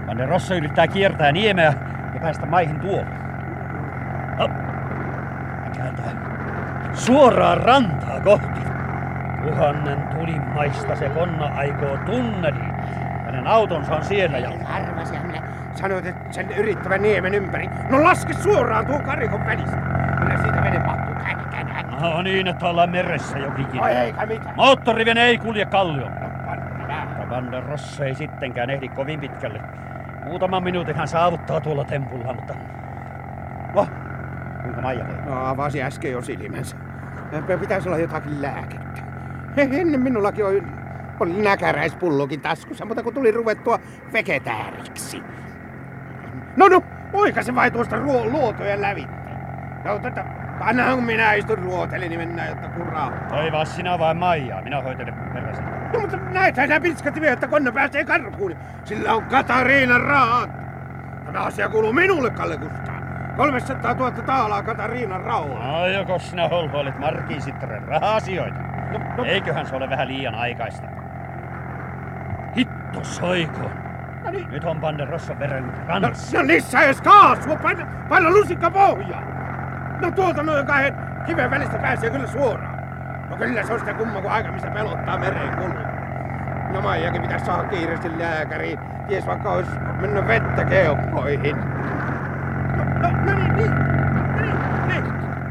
Vanne 0.08 0.26
Rosso 0.26 0.56
yrittää 0.56 0.88
kiertää 0.88 1.32
niemeä 1.32 1.74
ja 2.14 2.20
päästä 2.20 2.46
maihin 2.46 2.80
tuolla. 2.80 3.16
Hop. 4.40 4.52
Hän 5.64 5.72
kääntää 5.78 6.12
suoraan 6.94 7.58
rantaa 7.58 8.20
kohti. 8.20 8.60
Tuhannen 9.44 10.08
tulimaista 10.08 10.96
se 10.96 11.10
konna 11.10 11.46
aikoo 11.46 11.98
tunneliin. 12.06 12.76
Hänen 13.26 13.48
autonsa 13.48 13.96
on 13.96 14.06
siellä 14.06 14.38
ja... 14.38 14.50
Arvasin 14.66 15.28
minä. 15.28 15.55
Sanoit, 15.86 16.06
että 16.06 16.34
sen 16.34 16.52
yrittävän 16.52 17.02
niemen 17.02 17.34
ympäri. 17.34 17.70
No 17.90 18.04
laske 18.04 18.34
suoraan 18.34 18.86
tuon 18.86 19.04
karikon 19.04 19.46
välistä. 19.46 19.78
Kyllä 20.20 20.38
siitä 20.42 20.62
vene 20.64 20.80
mahtuu 20.80 21.16
känkään. 21.16 21.88
No 22.02 22.22
niin, 22.22 22.48
että 22.48 22.66
ollaan 22.66 22.90
meressä 22.90 23.38
jokikin. 23.38 23.82
Ai 23.82 23.96
eikä 23.96 24.26
mitään. 24.26 24.56
Moottorivene 24.56 25.24
ei 25.24 25.38
kulje 25.38 25.66
kallioon. 25.66 26.12
Panna 27.30 27.30
Van 27.30 27.64
Rosso 27.64 28.04
ei 28.04 28.16
sittenkään 28.16 28.70
ehdi 28.70 28.90
kovin 28.90 29.20
pitkälle. 29.20 29.62
Muutaman 30.24 30.64
minuutin 30.64 30.96
hän 30.96 31.08
saavuttaa 31.08 31.62
tuolla 31.62 31.84
tempulla, 31.84 32.34
mutta... 32.34 32.54
Oh, 33.76 33.90
kuinka 34.62 34.82
Maija? 34.82 35.06
No 35.26 35.46
avasi 35.46 35.84
äsken 35.84 36.12
jo 36.12 36.22
silmänsä. 36.22 36.78
Pitäisi 37.60 37.90
olla 37.90 37.98
jotakin 37.98 38.42
lääkettä. 38.42 39.02
Ennen 39.58 40.00
minullakin 40.02 40.46
oli, 40.46 40.64
oli 41.20 41.42
näkäräispullokin 41.42 42.42
taskussa, 42.42 42.86
mutta 42.86 43.04
kun 43.04 43.14
tuli 43.14 43.32
ruvettua 43.32 43.80
vegetääriksi. 44.14 45.24
No 46.56 46.68
no, 46.68 46.84
oikaise 47.14 47.56
vai 47.56 47.72
tuosta 47.72 47.96
ruo- 47.96 48.32
luotojen 48.32 48.82
lävitte. 48.82 49.32
No 49.86 50.00
tätä, 50.00 50.26
annahan 50.60 50.96
kun 50.96 51.04
minä 51.04 51.34
istun 51.34 51.58
ruoteli, 51.58 52.10
niin 52.10 52.20
mennään 52.20 52.50
jotta 52.50 52.68
kuraa. 52.68 53.12
Toivaa 53.30 53.66
sinä 53.66 54.00
vain 54.00 54.18
Maijaa, 54.18 54.62
minä 54.62 54.82
hoitelen 54.82 55.14
peräsi. 55.34 55.62
No 55.94 56.00
mutta 56.00 56.18
näethän 56.18 56.68
sä 56.68 56.80
pilskatti 56.80 57.22
vielä, 57.22 57.34
että 57.34 57.48
konna 57.48 57.72
pääsee 57.72 58.04
karkuun. 58.06 58.56
Sillä 58.84 59.14
on 59.14 59.24
Katariinan 59.24 60.02
rahat. 60.02 60.50
Tämä 61.26 61.40
asia 61.40 61.70
kuuluu 61.70 61.94
minulle, 61.94 62.30
Kalle 62.30 62.58
Kustaa. 62.58 62.96
300 63.38 63.94
000 63.94 64.12
taalaa 64.12 64.64
Katariinan 64.64 65.22
rauhaa. 65.22 65.80
No 65.80 65.88
joko 65.88 66.20
sinä 66.20 66.48
holhoilet 66.48 67.00
Markiisittaren 67.00 67.84
raha-asioita? 67.84 68.60
No, 68.92 69.00
no, 69.18 69.24
Eiköhän 69.26 69.66
se 69.68 69.76
ole 69.76 69.90
vähän 69.90 70.08
liian 70.08 70.36
aikaista. 70.36 70.88
Hitto 72.58 73.04
soiko. 73.04 73.70
No 74.26 74.32
niin. 74.32 74.52
Nyt 74.52 74.64
on 74.64 74.82
Van 74.82 75.00
Rosson 75.10 75.40
veren 75.40 75.68
No, 75.68 75.74
rannassa. 75.88 76.38
no 76.38 76.48
lisää 76.48 76.84
edes 76.84 77.02
kaasua, 77.02 77.56
paina, 77.56 77.86
paina 78.10 78.30
lusikka 78.30 78.72
pohjaan. 78.72 79.24
No 80.02 80.12
tuolta 80.12 80.44
noin 80.44 80.66
kahden 80.66 80.96
kiven 81.26 81.52
välistä 81.52 81.78
pääsee 81.78 82.10
kyllä 82.10 82.28
suoraan. 82.28 82.76
No 83.30 83.38
kyllä 83.38 83.64
se 83.64 83.74
on 83.74 83.80
sitä 83.80 83.94
kumma, 83.94 84.22
kun 84.22 84.32
aika 84.32 84.52
missä 84.52 84.68
pelottaa 84.72 85.18
mereen 85.20 85.58
kuluu. 85.58 85.86
No 86.74 86.82
Maijakin 86.82 87.22
pitäisi 87.22 87.46
saada 87.46 87.64
kiireesti 87.64 88.20
lääkäriin. 88.20 88.80
Ties 89.08 89.28
vaikka 89.28 89.52
olisi 89.52 89.72
mennä 90.02 90.28
vettä 90.28 90.66
keuhkoihin. 90.66 91.56
No, 92.78 92.84
no, 93.02 93.10
no 93.26 93.34
niin, 93.34 93.56
niin. 93.56 93.72
No 93.72 94.42
niin, 94.42 94.58
niin. 94.88 95.04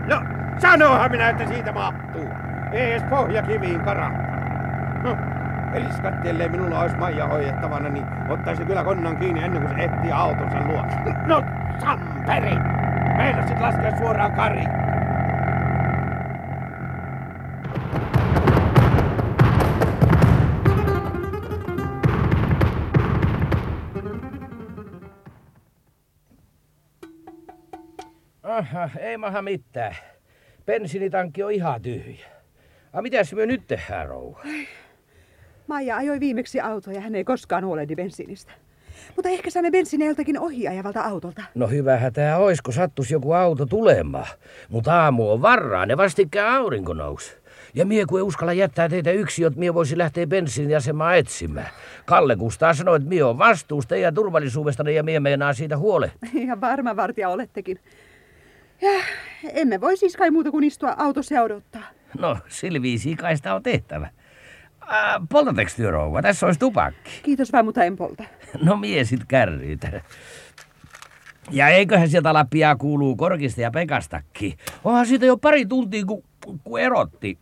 No, 0.09 0.23
sanohan 0.59 1.11
minä, 1.11 1.29
että 1.29 1.47
siitä 1.47 1.73
mahtuu. 1.73 2.29
Ei 2.73 2.91
edes 2.93 3.03
pohja 3.03 3.43
kiviin 3.43 3.81
karahtaa. 3.81 4.37
No, 5.03 5.17
Eliskatti, 5.75 6.29
ellei 6.29 6.49
minulla 6.49 6.81
olisi 6.81 6.97
Maija 6.97 7.29
hoidettavana, 7.29 7.89
niin 7.89 8.07
ottaisi 8.29 8.65
kyllä 8.65 8.85
konnan 8.85 9.17
kiinni 9.17 9.43
ennen 9.43 9.63
kuin 9.63 9.77
se 9.77 9.85
ehtii 9.85 10.13
autonsa 10.13 10.59
luo. 10.67 10.85
No, 11.27 11.43
Samperi! 11.81 12.57
Meinasit 13.17 13.61
laskea 13.61 13.99
suoraan 13.99 14.33
kari. 14.33 14.65
Aha, 28.43 28.91
ei 28.99 29.17
maha 29.17 29.43
mitään. 29.43 29.97
Bensiinitankki 30.67 31.43
on 31.43 31.53
ihan 31.53 31.83
tyhjä. 31.83 32.27
A 32.93 33.03
mitäs 33.03 33.33
me 33.33 33.47
nyt 33.47 33.67
tehdään, 33.67 34.09
rouva? 34.09 34.41
Maija 35.67 35.97
ajoi 35.97 36.21
viimeksi 36.21 36.61
autoa 36.61 36.93
ja 36.93 37.01
hän 37.01 37.15
ei 37.15 37.25
koskaan 37.25 37.65
huolehdi 37.65 37.97
bensiinistä. 37.97 38.53
Mutta 39.17 39.29
ehkä 39.29 39.51
saamme 39.51 39.71
bensiiniä 39.71 40.07
joltakin 40.09 40.39
ohi 40.39 40.69
ajavalta 40.69 41.01
autolta. 41.01 41.43
No 41.55 41.67
hyvähän 41.67 42.13
tää 42.13 42.39
ois, 42.39 42.63
kun 42.63 42.75
sattus 42.75 43.11
joku 43.11 43.33
auto 43.33 43.67
tulemaan. 43.67 44.27
Mutta 44.69 45.03
aamu 45.03 45.31
on 45.33 45.43
varraa, 45.43 45.87
ne 45.87 45.97
vastikkään 45.97 46.55
aurinko 46.55 46.95
nousi. 46.95 47.37
Ja 47.75 47.87
mie 47.87 48.05
kun 48.07 48.19
ei 48.19 48.23
uskalla 48.23 48.53
jättää 48.53 48.89
teitä 48.89 49.11
yksi, 49.11 49.43
jotta 49.43 49.59
mie 49.59 49.75
voisi 49.75 49.99
lähteä 49.99 50.27
bensiiniasemaa 50.27 51.15
etsimään. 51.15 51.69
Kalle 52.05 52.37
Kustaa 52.37 52.75
sanoi, 52.75 52.97
että 52.97 53.09
mie 53.09 53.25
on 53.25 53.39
vastuusta 53.39 53.97
ja 53.97 54.13
turvallisuudesta 54.13 54.91
ja 54.91 55.03
mie 55.03 55.21
meinaa 55.21 55.53
siitä 55.53 55.79
huole. 55.79 56.13
Ja 56.49 56.61
varma 56.61 56.97
vartija 56.97 57.29
olettekin. 57.29 57.79
Ja 58.83 58.91
emme 59.53 59.81
voi 59.81 59.97
siis 59.97 60.17
kai 60.17 60.31
muuta 60.31 60.51
kuin 60.51 60.65
istua 60.65 60.95
autossa 60.99 61.35
ja 61.35 61.43
odottaa. 61.43 61.83
No, 62.19 62.37
sillä 62.49 62.83
viisiin 62.83 63.17
kai 63.17 63.37
sitä 63.37 63.55
on 63.55 63.63
tehtävä. 63.63 64.09
Äh, 64.93 65.21
poltateks 65.29 65.77
työ, 65.77 65.91
rouva? 65.91 66.23
Tässä 66.23 66.47
olisi 66.47 66.61
tupakki. 66.61 67.11
Kiitos 67.23 67.53
vaan, 67.53 67.65
mutta 67.65 67.85
en 67.85 67.97
polta. 67.97 68.25
No 68.63 68.77
mie 68.77 69.05
sit 69.05 69.21
kärryitä. 69.29 70.03
Ja 71.51 71.69
eiköhän 71.69 72.09
sieltä 72.09 72.35
Lappia 72.35 72.77
kuuluu 72.77 73.17
Korkista 73.17 73.61
ja 73.61 73.71
Pekastakin. 73.71 74.59
Onhan 74.85 75.07
siitä 75.07 75.27
jo 75.27 75.37
pari 75.37 75.67
tuntia, 75.67 76.05
kun, 76.05 76.23
kun 76.65 76.81
erotti. 76.81 77.39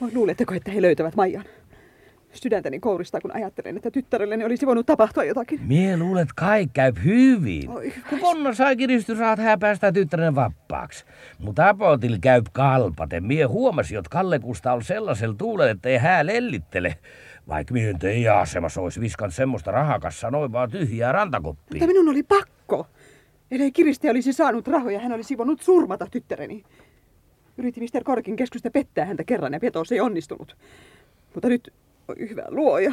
Voi 0.00 0.10
luuletteko, 0.14 0.54
että 0.54 0.70
he 0.70 0.82
löytävät 0.82 1.16
Maijan? 1.16 1.44
Sydäntäni 2.32 2.80
kouristaa, 2.80 3.20
kun 3.20 3.36
ajattelen, 3.36 3.76
että 3.76 3.90
tyttärelleni 3.90 4.44
olisi 4.44 4.66
voinut 4.66 4.86
tapahtua 4.86 5.24
jotakin. 5.24 5.60
Mie 5.66 5.96
luulet, 5.96 6.28
kai 6.36 6.66
käy 6.72 6.92
hyvin. 7.04 7.70
Oi, 7.70 7.92
kun 8.10 8.18
Ponna 8.18 8.54
sai 8.54 8.76
kiristysrahat, 8.76 9.38
hän 9.38 9.58
päästää 9.58 9.92
tyttären 9.92 10.34
vappaaksi. 10.34 11.04
Mutta 11.38 11.68
apotil 11.68 12.18
käy 12.20 12.42
kalpaten. 12.52 13.24
Mie 13.24 13.44
huomasi, 13.44 13.96
että 13.96 14.10
Kalle 14.10 14.38
Kusta 14.38 14.72
on 14.72 14.84
sellaisella 14.84 15.34
tuulella, 15.38 15.70
että 15.70 15.88
ei 15.88 15.98
hän 15.98 16.26
lellittele. 16.26 16.96
Vaikka 17.48 17.74
mie 17.74 17.94
teidän 17.98 18.38
asemassa 18.38 18.80
olisi 18.80 19.00
viskannut 19.00 19.34
semmoista 19.34 19.70
rahakassa 19.70 20.30
noin 20.30 20.52
vaan 20.52 20.70
tyhjää 20.70 21.12
rantakoppia. 21.12 21.66
Mutta 21.70 21.86
minun 21.86 22.08
oli 22.08 22.22
pakko. 22.22 22.86
Ellei 23.50 23.72
Kiristi 23.72 24.10
olisi 24.10 24.32
saanut 24.32 24.68
rahoja, 24.68 25.00
hän 25.00 25.12
olisi 25.12 25.38
voinut 25.38 25.62
surmata 25.62 26.06
tyttäreni. 26.10 26.64
Yritin 27.58 27.82
Mr. 27.82 28.04
Korkin 28.04 28.36
keskusta 28.36 28.70
pettää 28.70 29.04
häntä 29.04 29.24
kerran 29.24 29.52
ja 29.52 29.60
petos 29.60 29.92
ei 29.92 30.00
onnistunut. 30.00 30.56
Mutta 31.34 31.48
nyt, 31.48 31.72
oi 32.08 32.28
hyvä 32.28 32.44
luoja. 32.48 32.92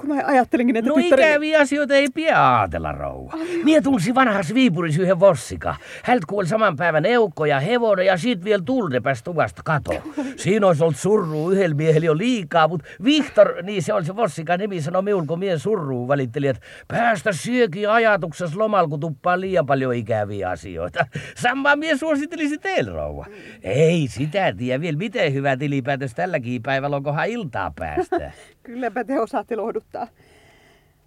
Kun 0.00 0.08
mä 0.08 0.22
ajattelinkin, 0.26 0.76
että 0.76 0.90
No 0.90 0.94
tyttäreni... 0.94 1.30
ikäviä 1.30 1.60
asioita 1.60 1.94
ei 1.94 2.08
pidä 2.14 2.56
ajatella, 2.58 2.92
rouva. 2.92 3.32
Mie 3.64 3.80
tulsi 3.80 4.14
vanhas 4.14 4.54
Viipuris 4.54 4.98
yhden 4.98 5.20
vossika. 5.20 5.76
Hältä 6.04 6.24
kuoli 6.28 6.46
saman 6.46 6.76
päivän 6.76 7.06
eukko 7.06 7.44
ja 7.44 7.60
hevonen 7.60 8.06
ja 8.06 8.16
sit 8.16 8.44
vielä 8.44 8.62
pääsi 9.02 9.24
tuvasta 9.24 9.62
kato. 9.64 9.92
Siinä 10.36 10.66
olisi 10.66 10.82
ollut 10.82 10.96
surruu 10.96 11.50
yhdellä 11.50 11.74
miehellä 11.74 12.06
jo 12.06 12.18
liikaa, 12.18 12.68
mutta 12.68 12.86
Vihtor, 13.04 13.62
niin 13.62 13.82
se 13.82 13.94
oli 13.94 14.04
se 14.04 14.16
vossika 14.16 14.56
nimi, 14.56 14.80
sanoi 14.80 15.02
minulle, 15.02 15.26
kun 15.26 15.38
mie 15.38 15.58
surruu 15.58 16.08
välitteli, 16.08 16.46
että 16.46 16.66
päästä 16.88 17.32
syökin 17.32 17.90
ajatuksessa 17.90 18.58
lomalla, 18.58 18.88
kun 18.88 19.00
tuppaa 19.00 19.40
liian 19.40 19.66
paljon 19.66 19.94
ikäviä 19.94 20.50
asioita. 20.50 21.06
Samaa 21.42 21.76
mie 21.76 21.96
suosittelisi 21.96 22.58
teille, 22.58 22.90
rouva. 22.92 23.26
Ei 23.62 24.08
sitä 24.08 24.52
tiedä 24.52 24.80
vielä, 24.80 24.98
miten 24.98 25.34
hyvä 25.34 25.56
tilipäätös 25.56 26.14
tälläkin 26.14 26.62
päivällä 26.62 26.96
on, 26.96 27.02
kunhan 27.02 27.28
iltaa 27.28 27.72
päästä. 27.78 28.32
Kylläpä 28.62 29.04
te 29.04 29.20
osaatte 29.20 29.56
lohduttaa. 29.56 29.89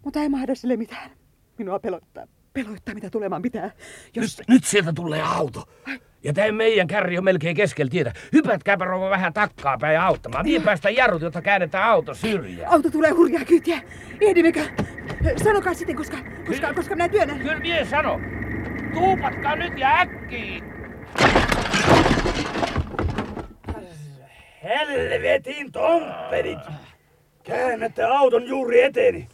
Mutta 0.04 0.20
ei 0.20 0.30
mahda 0.30 0.56
sille 0.56 0.78
mitään. 0.78 1.12
Minua 1.58 1.80
pelottaa. 1.80 2.28
Peloittaa, 2.54 2.96
mitä 2.96 3.10
tulemaan 3.10 3.42
pitää. 3.42 3.72
Jos... 4.16 4.38
Nyt, 4.38 4.48
nyt 4.48 4.64
sieltä 4.64 4.94
tulee 4.94 5.22
auto. 5.22 5.64
Ja 6.24 6.34
tämä 6.34 6.52
meidän 6.52 6.88
kärri 6.88 7.18
on 7.18 7.24
melkein 7.24 7.56
keskellä 7.56 7.90
tietä. 7.90 8.14
Hypätkääpä 8.34 8.86
rouva 8.86 9.10
vähän 9.10 9.34
takkaa 9.34 9.78
päin 9.78 10.00
auttamaan. 10.00 10.46
Niin 10.46 10.62
päästä 10.62 10.90
jarrut, 10.90 11.22
jotta 11.22 11.42
käännetään 11.42 11.90
auto 11.90 12.14
syrjään. 12.14 12.74
Auto 12.74 12.92
tulee 12.92 13.12
hurjaa 13.12 13.46
kyytiä. 13.46 13.82
Ehdimmekö? 14.22 14.66
Sanokaa 15.44 15.74
sitten, 15.74 15.96
koska, 15.96 16.18
koska, 16.48 16.74
koska 16.74 16.96
minä 16.96 17.10
työnnän. 17.10 17.40
Kyllä 17.40 17.60
mie 17.60 17.86
sano. 17.86 18.20
Tuupatkaa 18.94 19.56
nyt 19.56 19.80
ja 19.80 20.00
äkkiä. 20.00 20.64
Helvetin 24.64 25.72
tompperit! 25.72 26.60
Käännätte 27.44 28.04
auton 28.04 28.48
juuri 28.48 28.82
eteeni. 28.82 29.28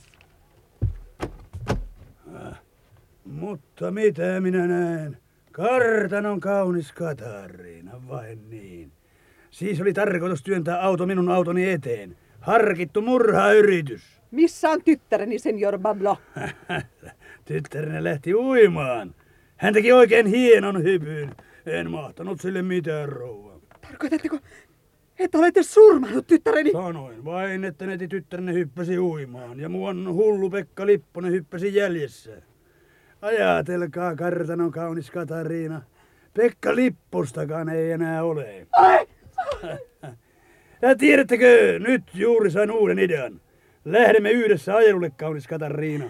Ah, 2.36 2.62
Mutta 3.26 3.92
mitä 3.92 4.42
minä 4.42 4.68
näen? 4.68 5.18
Kartanon 5.52 6.40
kaunis 6.40 6.92
Katariina, 6.92 7.92
vain 8.08 8.50
niin. 8.50 8.92
Siis 9.52 9.82
oli 9.82 9.94
tarkoitus 9.94 10.44
työntää 10.44 10.82
auto 10.82 11.06
minun 11.06 11.32
autoni 11.32 11.70
eteen. 11.70 12.18
Harkittu 12.40 13.02
murhayritys. 13.02 14.22
Missä 14.32 14.70
on 14.70 14.84
tyttäreni, 14.86 15.40
senior 15.40 15.80
Bablo? 15.80 16.18
Tyttärenne 17.46 18.04
lähti 18.04 18.36
uimaan. 18.36 19.16
Hän 19.58 19.74
teki 19.74 19.92
oikein 19.94 20.26
hienon 20.26 20.84
hypyn. 20.84 21.36
En 21.66 21.92
mahtanut 21.92 22.42
sille 22.42 22.62
mitään 22.62 23.10
rouva. 23.10 23.60
Tarkoitatteko, 23.82 24.40
että 25.20 25.38
olette 25.38 25.64
surmannut 25.64 26.28
tyttäreni? 26.28 26.72
Sanoin 26.72 27.26
vain, 27.26 27.64
että 27.64 27.86
neti 27.86 28.08
tyttärenne 28.08 28.54
hyppäsi 28.54 29.00
uimaan 29.00 29.60
ja 29.60 29.70
muun 29.70 30.14
hullu 30.14 30.50
Pekka 30.50 30.86
Lipponen 30.86 31.32
hyppäsi 31.32 31.76
jäljessä. 31.76 32.42
Ajatelkaa 33.22 34.16
kartanon 34.16 34.72
kaunis 34.72 35.12
Katariina. 35.12 35.82
Pekka 36.34 36.76
Lippostakaan 36.76 37.70
ei 37.70 37.92
enää 37.92 38.24
ole. 38.24 38.68
Ai! 38.72 39.08
Ja 40.82 40.96
tiedättekö, 40.96 41.80
nyt 41.80 42.04
juuri 42.14 42.52
sain 42.52 42.72
uuden 42.72 43.00
idean. 43.00 43.42
Lähdemme 43.86 44.32
yhdessä 44.32 44.76
ajelulle, 44.76 45.10
kaunis 45.10 45.48
Katariina. 45.48 46.06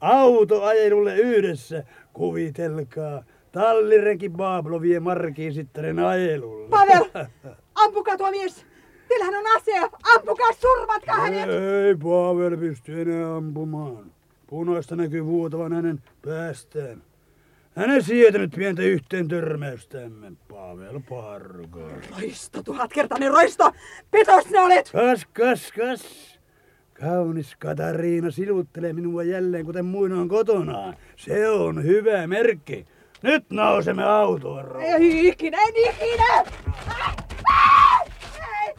Autoajelulle 0.00 1.16
yhdessä. 1.16 1.84
Kuvitelkaa. 2.12 3.24
Tallirenki 3.52 4.28
Pablo 4.28 4.80
vie 4.80 5.00
Markiin 5.00 5.52
sitten 5.52 5.98
ajelulle. 5.98 6.68
Pavel! 6.68 7.04
Ampukaa 7.74 8.16
tuo 8.16 8.30
mies! 8.30 8.66
Teillähän 9.08 9.34
on 9.34 9.56
ase! 9.56 9.72
Ampukaa, 10.16 10.52
surmatkaa 10.52 11.16
hänet! 11.16 11.48
Ei 11.50 11.94
Pavel 11.94 12.56
pysty 12.56 13.00
enää 13.02 13.36
ampumaan. 13.36 14.12
Punaista 14.46 14.96
näkyy 14.96 15.24
vuotavan 15.24 15.72
hänen 15.72 16.02
päästään. 16.24 17.02
Hän 17.76 17.90
ei 17.90 18.02
sietänyt 18.02 18.50
pientä 18.56 18.82
yhteen 18.82 19.28
törmäystämme. 19.28 20.32
Pavel 20.48 21.00
Parko. 21.08 21.88
Roisto, 22.20 22.62
tuhatkertainen 22.62 23.30
roisto! 23.30 23.72
Petos 24.10 24.50
ne 24.50 24.60
olet! 24.60 24.90
Kas, 24.92 25.26
kas, 25.32 25.72
kas. 25.72 26.32
Kaunis 26.94 27.56
Katariina 27.56 28.30
siluttelee 28.30 28.92
minua 28.92 29.22
jälleen, 29.22 29.64
kuten 29.64 29.84
muinoin 29.84 30.28
kotonaan. 30.28 30.96
Se 31.16 31.48
on 31.48 31.84
hyvä 31.84 32.26
merkki. 32.26 32.86
Nyt 33.22 33.50
nousemme 33.50 34.04
autoon, 34.04 34.64
rouva. 34.64 34.86
Ei 34.86 35.28
ikinä, 35.28 35.58
en 35.62 35.74
ikinä! 35.76 36.44
Ah! 36.88 37.16
Ah! 37.48 38.00
Ei! 38.62 38.74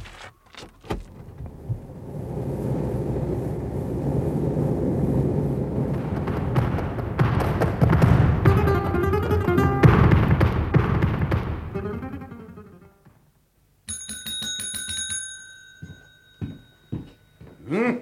Hmm? 17.70 18.02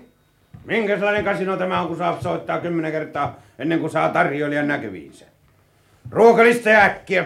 Minkälainen 0.65 1.25
kasino 1.25 1.57
tämä 1.57 1.81
on, 1.81 1.87
kun 1.87 1.97
saa 1.97 2.21
soittaa 2.21 2.59
kymmenen 2.59 2.91
kertaa 2.91 3.39
ennen 3.59 3.79
kuin 3.79 3.91
saa 3.91 4.09
tarjoilijan 4.09 4.67
näkyviinsä? 4.67 5.30
Ruokalista 6.11 6.69
ja 6.69 6.83
äkkiä. 6.83 7.25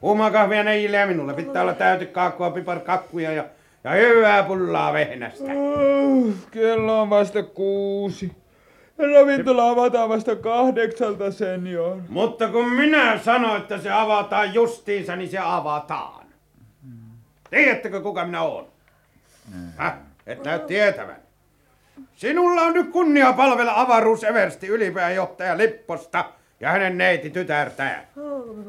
Kuumaa 0.00 0.30
kahvia 0.30 0.62
neijille 0.64 0.96
ja 0.96 1.06
minulle. 1.06 1.34
Pitää 1.34 1.62
olla 1.62 1.74
täyty 1.74 2.06
kaakkua, 2.06 2.50
piparkakkuja 2.50 3.32
ja, 3.32 3.44
ja 3.84 3.90
hyvää 3.90 4.42
pullaa 4.42 4.92
vehnästä. 4.92 5.44
Uh, 5.54 6.34
kello 6.50 7.02
on 7.02 7.10
vasta 7.10 7.42
kuusi. 7.42 8.32
Ravintola 9.14 9.70
avataan 9.70 10.08
vasta 10.08 10.36
kahdeksalta, 10.36 11.30
senior. 11.30 11.96
Mutta 12.08 12.48
kun 12.48 12.72
minä 12.72 13.18
sanoin, 13.18 13.60
että 13.60 13.78
se 13.78 13.90
avataan 13.90 14.54
justiinsa, 14.54 15.16
niin 15.16 15.30
se 15.30 15.38
avataan. 15.38 16.26
Tiedättekö, 17.50 18.00
kuka 18.00 18.24
minä 18.24 18.42
oon? 18.42 18.66
Häh? 19.76 19.94
Et 20.26 20.44
näy 20.44 20.58
tietävän. 20.58 21.22
Sinulla 22.16 22.60
on 22.62 22.72
nyt 22.72 22.90
kunnia 22.90 23.32
palvella 23.32 23.80
avaruuseversti 23.80 24.66
ylipääjohtaja 24.66 25.58
Lipposta 25.58 26.24
ja 26.62 26.70
hänen 26.70 26.98
neiti 26.98 27.30
tytärtään. 27.30 28.06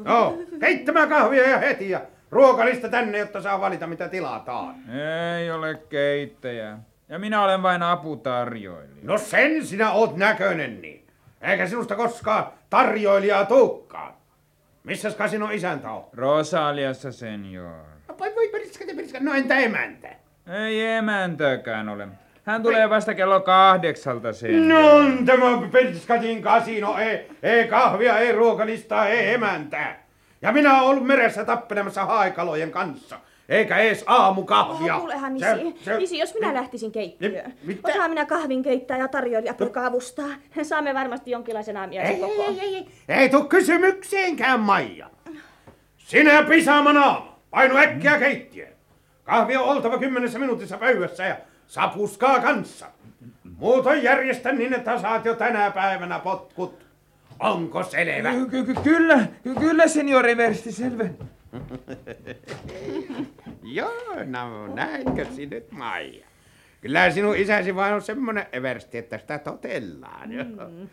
No, 0.04 0.38
keittämään 0.60 1.08
kahvia 1.08 1.48
ja 1.48 1.58
heti 1.58 1.90
ja 1.90 2.00
ruokalista 2.30 2.88
tänne, 2.88 3.18
jotta 3.18 3.42
saa 3.42 3.60
valita 3.60 3.86
mitä 3.86 4.08
tilataan. 4.08 4.74
Ei 5.38 5.50
ole 5.50 5.74
keittäjää. 5.88 6.78
Ja 7.08 7.18
minä 7.18 7.44
olen 7.44 7.62
vain 7.62 7.82
aputarjoilija. 7.82 8.96
No 9.02 9.18
sen 9.18 9.66
sinä 9.66 9.92
oot 9.92 10.16
näköinen 10.16 10.82
niin. 10.82 11.06
Eikä 11.40 11.66
sinusta 11.66 11.96
koskaan 11.96 12.46
tarjoilijaa 12.70 13.44
tuukkaan. 13.44 14.14
Missäs 14.84 15.14
kasino 15.14 15.50
isäntä 15.50 15.90
on? 15.90 16.04
Rosaliassa, 16.12 17.12
senior. 17.12 17.84
Voi 18.18 18.34
voi 18.34 18.48
periskate 18.48 18.94
periskate. 18.94 19.24
No 19.24 19.34
entä 19.34 19.58
emäntä? 19.58 20.08
Ei 20.66 20.86
emäntäkään 20.86 21.88
ole. 21.88 22.08
Hän 22.44 22.62
tulee 22.62 22.90
vasta 22.90 23.14
kello 23.14 23.40
kahdeksalta, 23.40 24.32
senior. 24.32 24.82
No 24.82 24.96
on 24.96 25.24
tämä 25.26 25.68
Pelskatin 25.72 26.42
kasino. 26.42 26.98
Ei, 26.98 27.28
ei 27.42 27.68
kahvia, 27.68 28.18
ei 28.18 28.32
ruokalistaa, 28.32 29.06
ei 29.08 29.34
emäntää. 29.34 30.04
Ja 30.42 30.52
minä 30.52 30.74
olen 30.74 30.88
ollut 30.90 31.06
meressä 31.06 31.44
tappelemassa 31.44 32.04
haikalojen 32.04 32.70
kanssa. 32.70 33.20
Eikä 33.48 33.76
ees 33.76 34.04
aamukahvia. 34.06 34.94
Oh, 34.94 35.00
kuulehan, 35.00 35.38
Se- 35.40 35.52
isi. 35.52 35.84
se- 35.84 35.96
isi, 35.98 36.18
jos 36.18 36.34
minä 36.34 36.48
mi- 36.48 36.54
lähtisin 36.54 36.92
keittiöön. 36.92 37.50
mi- 37.62 37.74
mitä? 37.74 37.88
Osaan 37.88 38.10
minä 38.10 38.24
kahvin 38.26 38.62
keittää 38.62 38.98
ja 38.98 39.08
tarjoilija 39.08 39.54
poika 39.54 39.86
avustaa. 39.86 40.28
Saamme 40.62 40.94
varmasti 40.94 41.30
jonkinlaisen 41.30 41.76
aamiaisen 41.76 42.14
Ei, 42.14 42.20
koko. 42.20 42.42
ei, 42.48 42.60
ei, 42.60 42.76
ei. 42.76 42.86
Ei 43.20 43.28
tuu 43.28 43.44
kysymykseenkään, 43.44 44.60
Maija. 44.60 45.10
Sinä 45.98 46.42
pisaama 46.42 46.92
naama. 46.92 47.38
Painu 47.50 47.76
äkkiä 47.76 48.18
keittiöön. 48.18 48.72
Kahvi 49.24 49.56
on 49.56 49.64
oltava 49.64 49.98
kymmenessä 49.98 50.38
minuutissa 50.38 50.76
pöydässä 50.78 51.24
ja 51.24 51.36
sapuskaa 51.66 52.40
kanssa. 52.40 52.86
Muutoin 53.56 54.02
järjestä 54.02 54.52
niin, 54.52 54.74
että 54.74 55.00
saat 55.00 55.24
jo 55.24 55.34
tänä 55.34 55.70
päivänä 55.70 56.18
potkut. 56.18 56.86
Onko 57.38 57.82
selvä? 57.82 58.32
Ky- 58.32 58.64
ky- 58.64 58.74
kyllä, 58.82 59.26
ky- 59.42 59.54
kyllä, 59.54 59.88
senior 59.88 60.26
Eversti, 60.26 60.72
selvä. 60.72 61.04
Joo, 63.62 64.24
no 64.24 64.66
näinkö 64.66 65.24
sinä 65.24 65.50
nyt, 65.50 65.72
Maija? 65.72 66.26
Kyllä 66.80 67.10
sinun 67.10 67.36
isäsi 67.36 67.74
vaan 67.74 67.92
on 67.94 68.02
semmonen 68.02 68.46
eversti, 68.52 68.98
että 68.98 69.18
sitä 69.18 69.38
totellaan. 69.38 70.30
Mm. 70.30 70.88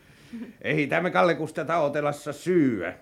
Ei 0.62 0.88
tämä 0.88 1.10
Kalle 1.10 1.36
Kustata 1.36 1.78
otelassa 1.78 2.34
syö. 2.34 2.94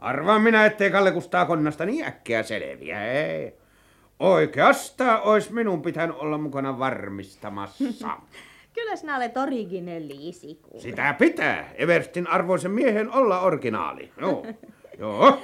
Arvaan 0.00 0.42
minä, 0.42 0.66
ettei 0.66 0.90
Kalle 0.90 1.12
Kustaa 1.12 1.44
konnasta 1.44 1.86
niin 1.86 2.04
äkkiä 2.04 2.42
selviä, 2.42 3.12
ei. 3.12 3.54
Oikeastaan 4.18 5.22
ois 5.22 5.50
minun 5.50 5.82
pitänyt 5.82 6.16
olla 6.16 6.38
mukana 6.38 6.78
varmistamassa. 6.78 7.84
Kyllä 8.74 8.96
sinä 8.96 9.16
olet 9.16 9.36
originelli 9.36 10.28
isiku. 10.28 10.80
Sitä 10.80 11.14
pitää 11.18 11.70
Everstin 11.74 12.26
arvoisen 12.28 12.70
miehen 12.70 13.10
olla 13.10 13.40
originaali. 13.40 14.12
Joo. 14.20 14.46
Joo. 14.98 15.40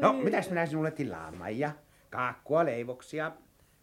No, 0.00 0.12
mitäs 0.12 0.48
minä 0.48 0.66
sinulle 0.66 0.90
tilaan, 0.90 1.36
Maija? 1.36 1.70
Kaakkua, 2.10 2.64
leivoksia, 2.64 3.32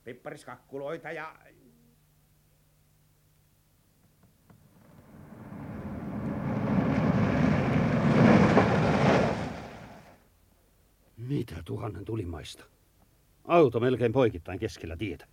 pippariskakkuloita 0.04 1.12
ja... 1.12 1.36
Mitä 11.18 11.56
tuhannen 11.66 12.06
tulimaista? 12.06 12.66
Auto 13.48 13.80
melkein 13.80 14.12
poikittain 14.14 14.60
keskellä 14.60 14.98
tietä. 14.98 15.28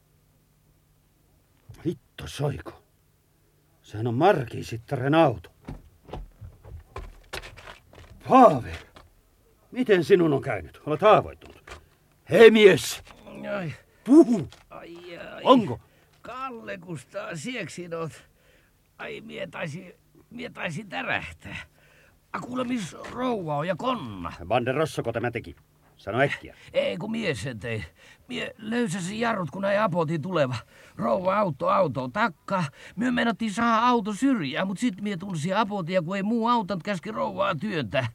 Hitto 1.86 2.26
soiko. 2.26 2.82
Sehän 3.82 4.06
on 4.06 4.14
Markiisittaren 4.14 5.14
auto. 5.14 5.50
Paave! 8.28 8.76
Miten 9.70 10.04
sinun 10.04 10.32
on 10.32 10.42
käynyt? 10.42 10.80
Olet 10.86 11.00
haavoittunut. 11.00 11.80
Hei 12.30 12.50
mies! 12.50 13.02
Ai, 13.56 13.72
Puhu! 14.04 14.48
ai, 14.70 15.18
ai. 15.18 15.42
Onko? 15.44 15.80
Kalle 16.22 16.78
Kustaa 16.78 17.36
sieksinot. 17.36 18.12
Ai, 18.98 19.20
mie 19.20 19.46
taisi, 19.46 19.96
mie 20.30 20.50
taisi 20.50 20.84
tärähtää. 20.84 21.56
Rouva 23.10 23.56
on 23.56 23.68
ja 23.68 23.76
konna. 23.76 24.32
Van 24.48 24.66
der 24.66 24.74
Rossoko 24.74 25.12
tämä 25.12 25.30
teki? 25.30 25.56
Sano 26.00 26.20
äkkiä. 26.20 26.54
Ei 26.72 26.96
kun 26.96 27.10
mies 27.10 27.42
sen 27.42 27.58
tei. 27.58 27.84
Mie 28.28 28.54
löysäsin 28.58 29.20
jarrut, 29.20 29.50
kun 29.50 29.64
ei 29.64 29.78
apoti 29.78 30.18
tuleva. 30.18 30.54
Rouva 30.96 31.38
auto 31.38 31.68
auto 31.68 32.08
takkaa. 32.08 32.64
Mie 32.96 33.10
meinattiin 33.10 33.52
saada 33.52 33.86
auto 33.86 34.12
syrjää, 34.12 34.64
mut 34.64 34.78
sit 34.78 35.00
mie 35.00 35.16
tulisi 35.16 35.54
apotia, 35.54 36.02
kun 36.02 36.16
ei 36.16 36.22
muu 36.22 36.48
autot 36.48 36.82
käski 36.82 37.10
rouvaa 37.10 37.54
työntää. 37.54 38.06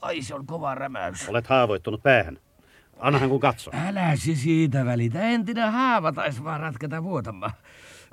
Ai 0.00 0.22
se 0.22 0.34
on 0.34 0.46
kova 0.46 0.74
rämäys. 0.74 1.28
Olet 1.28 1.46
haavoittunut 1.46 2.02
päähän. 2.02 2.38
Annahan 2.98 3.28
kun 3.28 3.40
katso. 3.40 3.70
Älä 3.88 4.16
se 4.16 4.34
siitä 4.34 4.84
välitä. 4.84 5.20
Entinen 5.20 5.72
haava 5.72 6.12
taisi 6.12 6.44
vaan 6.44 6.60
ratketa 6.60 7.02
vuotamaan. 7.02 7.52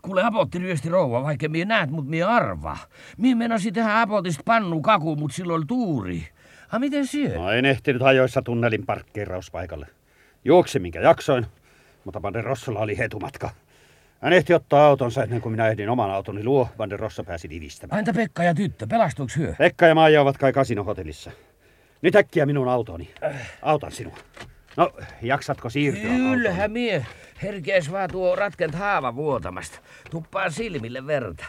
Kuule, 0.02 0.24
apotti 0.24 0.60
ryösti 0.60 0.90
rouva, 0.90 1.24
vaikka 1.24 1.50
mie 1.50 1.66
näet, 1.66 1.90
mut 1.90 2.08
mie 2.08 2.24
arvaa. 2.24 2.78
Mie 3.18 3.36
meinasin 3.36 3.74
tehdä 3.74 4.02
apotista 4.02 4.44
pannu 4.46 4.82
kaku, 4.82 5.16
mut 5.16 5.32
silloin 5.32 5.68
tuuri. 5.68 6.28
A 6.72 6.80
miten 6.80 7.08
syö? 7.08 7.36
No 7.36 7.52
en 7.52 7.66
ehtinyt 7.66 8.02
ajoissa 8.02 8.42
tunnelin 8.42 8.86
parkkeerauspaikalle. 8.86 9.88
Juoksi 10.46 10.80
minkä 10.80 11.02
jaksoin, 11.02 11.46
mutta 12.06 12.22
Van 12.22 12.34
der 12.34 12.44
Rossolla 12.44 12.80
oli 12.80 12.98
hetumatka. 12.98 13.50
Hän 14.22 14.34
ehti 14.34 14.54
ottaa 14.54 14.86
autonsa 14.88 15.24
ennen 15.24 15.42
kuin 15.42 15.52
minä 15.54 15.68
ehdin 15.68 15.90
oman 15.90 16.12
autoni 16.12 16.44
luo. 16.44 16.70
Van 16.78 16.90
der 16.90 17.00
Rossa 17.00 17.24
pääsi 17.24 17.50
divistämään. 17.50 18.00
Entä 18.00 18.14
Pekka 18.14 18.44
ja 18.44 18.54
tyttö, 18.54 18.88
pelastuiko 18.88 19.34
hyö? 19.38 19.54
Pekka 19.58 19.86
ja 19.86 19.96
Maija 19.96 20.22
ovat 20.22 20.38
kai 20.38 20.54
kasinohotellissa. 20.54 21.32
Nyt 22.02 22.16
äkkiä 22.16 22.46
minun 22.46 22.70
autoni. 22.70 23.14
Autan 23.62 23.92
sinua. 23.92 24.18
No, 24.78 24.92
jaksatko 25.22 25.70
siirtyä? 25.70 26.10
Kyllähän 26.10 26.72
mie. 26.72 27.06
Herkees 27.42 27.92
vaan 27.92 28.10
tuo 28.12 28.36
ratkent 28.36 28.76
haava 28.76 29.16
vuotamasta. 29.16 29.80
Tuppaa 30.12 30.50
silmille 30.50 31.08
verta. 31.08 31.46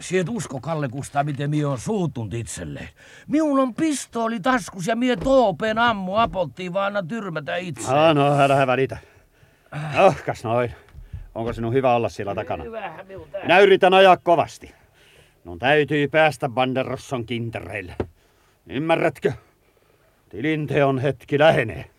Siet 0.00 0.28
usko, 0.28 0.60
Kalle 0.60 0.88
Kustaa, 0.88 1.24
miten 1.24 1.50
mie 1.50 1.66
on 1.66 1.78
suuttunut 1.78 2.34
itselleen. 2.34 2.88
Minun 3.28 3.60
on 3.60 3.74
pistooli 3.74 4.40
taskus 4.40 4.86
ja 4.86 4.96
mie 4.96 5.16
toopeen 5.16 5.78
ammu 5.78 6.16
apottiin 6.16 6.72
vaan 6.72 6.86
anna 6.86 7.02
tyrmätä 7.08 7.56
itse. 7.56 7.94
Ah, 7.94 8.14
no, 8.14 8.40
älä 8.40 8.66
välitä. 8.66 8.98
Oh, 10.04 10.16
kas 10.26 10.44
noin. 10.44 10.72
Onko 11.34 11.52
sinun 11.52 11.72
hyvä 11.72 11.94
olla 11.94 12.08
siellä 12.08 12.34
takana? 12.34 12.64
Hyvähän 12.64 13.06
minun 13.06 13.28
tää. 13.30 13.42
Minä 13.42 13.58
yritän 13.58 13.94
ajaa 13.94 14.16
kovasti. 14.16 14.74
Minun 15.44 15.58
täytyy 15.58 16.08
päästä 16.08 16.48
Banderosson 16.48 17.26
kintereille. 17.26 17.96
Ymmärrätkö? 18.66 19.32
Tilinteon 20.28 20.98
hetki 20.98 21.38
lähenee. 21.38 21.93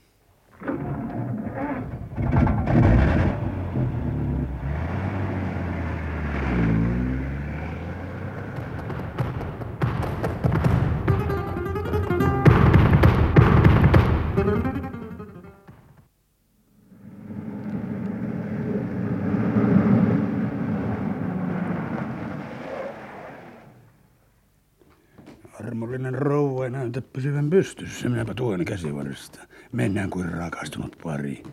Pystyssä. 27.56 28.10
Minäpä 28.10 28.34
tuen 28.34 28.66
käsivarresta. 28.66 29.40
Mennään 29.72 30.10
kuin 30.10 30.32
rakastunut 30.32 30.96
pari. 31.04 31.44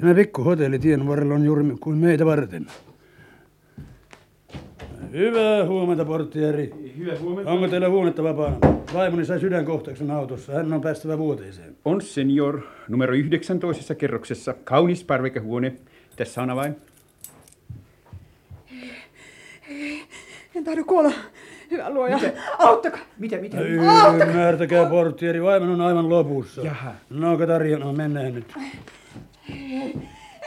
Tämä 0.00 0.14
pikku 0.14 0.44
hotelli 0.44 0.78
tien 0.78 1.08
varrella 1.08 1.34
on 1.34 1.44
juuri 1.44 1.64
kuin 1.80 1.98
meitä 1.98 2.26
varten. 2.26 2.66
Hyvää 5.12 5.66
huomenta, 5.66 6.04
portieri. 6.04 6.92
Hyvää 6.98 7.18
huomenta. 7.18 7.50
Onko 7.50 7.68
teillä 7.68 7.88
huonetta 7.88 8.22
vapaana? 8.22 8.58
Vaimoni 8.94 9.24
sai 9.24 9.40
sydänkohtauksen 9.40 10.10
autossa. 10.10 10.52
Hän 10.52 10.72
on 10.72 10.80
päästävä 10.80 11.18
vuoteeseen. 11.18 11.76
On 11.84 12.02
senior 12.02 12.60
numero 12.88 13.14
19 13.14 13.94
kerroksessa. 13.94 14.54
Kaunis 14.64 15.04
parvekkehuone. 15.04 15.74
Tässä 16.16 16.42
on 16.42 16.50
avain. 16.50 16.76
En 20.54 20.64
tahdo 20.64 20.84
kuolla. 20.84 21.12
Hyvä 21.70 21.90
luoja. 21.90 22.18
Auttakaa. 22.58 23.00
Mitä, 23.18 23.36
mitä? 23.36 23.60
Ymmärtäkää, 23.60 24.86
portieri. 24.86 25.42
Vaimon 25.42 25.68
on 25.70 25.80
aivan 25.80 26.08
lopussa. 26.08 26.60
Jaha. 26.60 26.94
No, 27.10 27.38
Katarina, 27.38 27.78
no 27.78 27.92
mennään 27.92 28.34
nyt. 28.34 28.54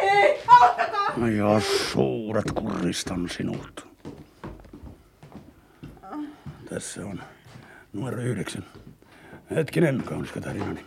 Ei, 0.02 0.40
auttakaa. 0.48 1.14
Ai 1.24 1.38
jos 1.38 1.92
suuret 1.92 2.52
kuristan 2.56 3.30
sinut. 3.30 3.88
Tässä 6.70 7.06
on 7.06 7.22
numero 7.94 8.22
yhdeksän. 8.22 8.66
Hetkinen, 9.56 10.04
kaunis 10.06 10.32
Katarinani. 10.32 10.86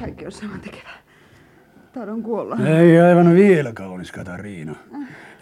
Kaikki 0.00 0.26
on 0.26 0.32
saman 0.32 0.60
tekevää. 0.60 1.01
Tahdon 1.94 2.22
kuolla. 2.22 2.56
Ei 2.66 3.00
aivan 3.00 3.34
vielä, 3.34 3.72
kaunis 3.72 4.12
Katariina. 4.12 4.74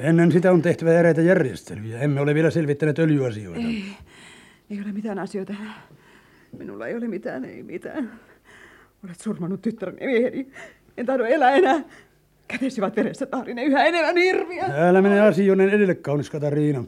Ennen 0.01 0.33
sitä 0.33 0.53
on 0.53 0.63
tehtävä 0.63 0.93
eräitä 0.93 1.23
järjestelyjä. 1.23 1.99
Emme 1.99 2.21
ole 2.21 2.35
vielä 2.35 2.51
selvittäneet 2.51 2.99
öljyasioita. 2.99 3.61
Ei, 3.61 3.85
ei 4.71 4.81
ole 4.85 4.93
mitään 4.93 5.19
asioita. 5.19 5.53
Minulla 6.59 6.87
ei 6.87 6.97
ole 6.97 7.09
mitään, 7.09 7.45
ei 7.45 7.63
mitään. 7.63 8.13
Olet 9.05 9.21
surmannut 9.21 9.63
tyttäreni 9.63 10.07
mieheni. 10.07 10.49
En 10.97 11.07
tahdo 11.07 11.25
elää 11.25 11.51
enää. 11.51 11.81
Kätesi 12.49 12.81
ovat 12.81 12.97
veressä 12.97 13.27
tahdin 13.27 13.59
yhä 13.59 13.85
enemmän 13.85 14.17
hirviä. 14.17 14.65
Älä 14.65 15.03
mene 15.03 15.21
asioiden 15.21 15.69
edelle, 15.69 15.95
kaunis 15.95 16.31
Katariina. 16.31 16.85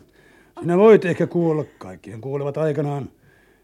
Sinä 0.61 0.79
voit 0.79 1.05
ehkä 1.05 1.27
kuolla, 1.27 1.64
kaikkien 1.79 2.20
kuolevat 2.20 2.59
aikanaan. 2.59 3.09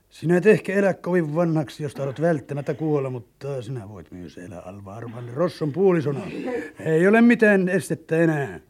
Sinä 0.09 0.37
et 0.37 0.47
ehkä 0.47 0.73
elä 0.73 0.95
kovin 0.95 1.35
vanhaksi, 1.35 1.83
jos 1.83 1.95
tahdot 1.95 2.21
välttämättä 2.21 2.75
kuolla, 2.75 3.11
mutta 3.11 3.63
sinä 3.63 3.89
voit 3.89 4.11
myös 4.11 4.39
elää 4.39 4.61
Alva 4.61 4.95
Arvan 4.95 5.29
Rosson 5.35 5.73
puolisona. 5.73 6.21
Ei 6.81 7.09
ole 7.09 7.21
mitään 7.21 7.69
estettä 7.69 8.17
enää. 8.17 8.61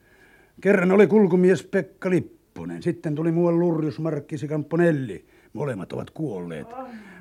Kerran 0.61 0.93
oli 0.93 1.07
kulkumies 1.07 1.63
Pekka 1.63 2.11
Lipponen, 2.11 2.83
sitten 2.83 3.15
tuli 3.15 3.33
muuan 3.33 3.59
Lurjus 3.59 3.99
Markkisi 3.99 4.49
Kamponelli. 4.49 5.25
Molemmat 5.53 5.93
ovat 5.93 6.11
kuolleet. 6.11 6.67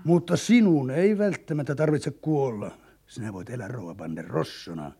Mutta 0.03 0.37
sinun 0.37 0.91
ei 0.91 1.17
välttämättä 1.17 1.75
tarvitse 1.75 2.11
kuolla. 2.11 2.71
Sinä 3.07 3.33
voit 3.33 3.49
elää 3.49 3.67
rouva 3.67 3.95
Bande 3.95 4.21
Rossona. 4.21 4.91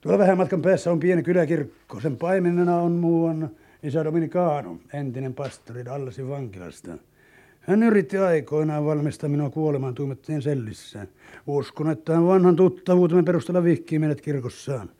Tuolla 0.00 0.18
vähän 0.18 0.36
matkan 0.36 0.62
päässä 0.62 0.92
on 0.92 1.00
pieni 1.00 1.22
kyläkirkko. 1.22 2.00
Sen 2.00 2.16
paimenena 2.16 2.76
on 2.76 2.92
muuan 2.92 3.50
isä 3.82 4.04
Dominicano, 4.04 4.78
entinen 4.92 5.34
pastori 5.34 5.84
Dallasin 5.84 6.28
vankilasta. 6.28 6.98
Hän 7.62 7.82
yritti 7.82 8.18
aikoinaan 8.18 8.84
valmistaa 8.84 9.30
minua 9.30 9.50
kuolemaan 9.50 9.94
tuumetteen 9.94 10.42
sellissä. 10.42 11.06
Uskon, 11.46 11.90
että 11.90 12.14
hän 12.14 12.26
vanhan 12.26 12.56
tuttavuutemme 12.56 13.22
perusteella 13.22 13.64
vihkii 13.64 13.98
meidät 13.98 14.20
kirkossaan. 14.20 14.90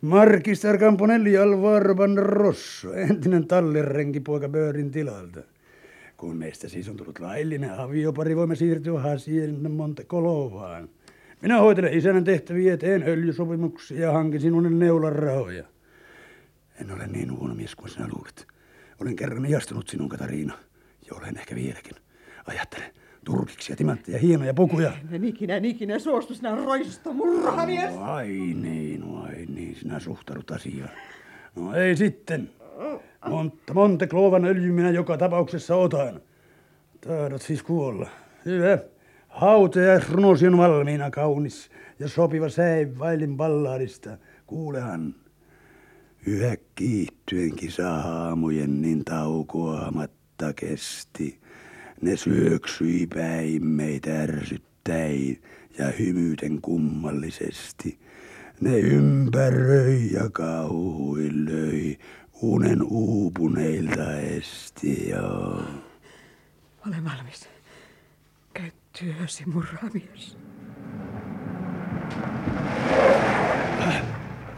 Markister 0.00 0.78
Camponelli 0.78 1.38
Alvaro 1.38 1.94
Rosso, 2.16 2.92
entinen 2.92 3.46
tallirenkipoika 3.46 4.48
Böörin 4.48 4.90
tilalta. 4.90 5.40
Kun 6.16 6.36
meistä 6.36 6.68
siis 6.68 6.88
on 6.88 6.96
tullut 6.96 7.18
laillinen 7.18 7.80
aviopari, 7.80 8.36
voimme 8.36 8.56
siirtyä 8.56 9.00
Hasien 9.00 9.70
Monte 9.70 10.04
Colovaan. 10.04 10.88
Minä 11.42 11.58
hoitelen 11.60 11.94
isännän 11.94 12.24
tehtäviä, 12.24 12.76
teen 12.76 13.02
öljysopimuksia 13.06 14.00
ja 14.00 14.12
hankin 14.12 14.40
sinulle 14.40 14.70
neulan 14.70 15.12
rahoja. 15.12 15.64
En 16.80 16.92
ole 16.92 17.06
niin 17.06 17.38
huono 17.38 17.54
mies 17.54 17.74
kuin 17.74 17.90
sinä 17.90 18.08
luulet. 18.12 18.46
Olen 19.00 19.16
kerran 19.16 19.44
ihastunut 19.44 19.88
sinun, 19.88 20.08
Katariina. 20.08 20.67
Ja 21.10 21.16
olen 21.16 21.38
ehkä 21.38 21.54
vieläkin. 21.54 21.92
Ajattele, 22.46 22.84
turkiksi 23.24 23.72
ja 23.72 23.76
timantteja, 23.76 24.18
hienoja 24.18 24.54
pukuja. 24.54 24.92
En 25.12 25.24
ikinä, 25.24 25.56
en 25.56 25.64
ikinä 25.64 25.98
suostu 25.98 26.34
sinä 26.34 26.56
roista 26.56 27.12
murhamies. 27.12 27.94
No, 27.94 28.02
ai 28.02 28.28
niin, 28.28 29.00
no, 29.00 29.22
ai 29.22 29.46
niin, 29.48 29.76
sinä 29.76 30.00
suhtaudut 30.00 30.50
asiaan. 30.50 30.90
No 31.56 31.74
ei 31.74 31.96
sitten. 31.96 32.50
Monta, 33.28 33.74
Monte 33.74 34.06
Clovan 34.06 34.44
öljy 34.44 34.72
minä 34.72 34.90
joka 34.90 35.18
tapauksessa 35.18 35.76
otan. 35.76 36.20
Tahdot 37.00 37.42
siis 37.42 37.62
kuolla. 37.62 38.08
Hyvä. 38.44 38.78
Hautajaisrunosi 39.28 40.46
on 40.46 40.58
valmiina 40.58 41.10
kaunis 41.10 41.70
ja 41.98 42.08
sopiva 42.08 42.48
säin 42.48 42.98
vailin 42.98 43.36
balladista. 43.36 44.18
Kuulehan. 44.46 45.14
Yhä 46.26 46.56
kiittyen 46.74 47.56
kisahaamujen 47.56 48.82
niin 48.82 49.04
taukoamatta 50.38 50.52
kesti. 50.52 51.40
Ne 52.00 52.16
syöksyi 52.16 53.06
päin 53.06 53.66
meitä 53.66 54.22
ärsyttäin 54.22 55.42
ja 55.78 55.86
hymyten 55.98 56.60
kummallisesti. 56.60 57.98
Ne 58.60 58.78
ympäröi 58.78 60.12
ja 60.12 60.30
kauhuin 60.30 61.44
löi, 61.44 61.98
unen 62.42 62.82
uupuneilta 62.82 64.14
esti, 64.20 65.08
joo. 65.08 65.62
Olen 66.86 67.04
valmis. 67.04 67.48
Käy 68.54 68.70
työsi, 68.98 69.44
murhaamies. 69.46 70.38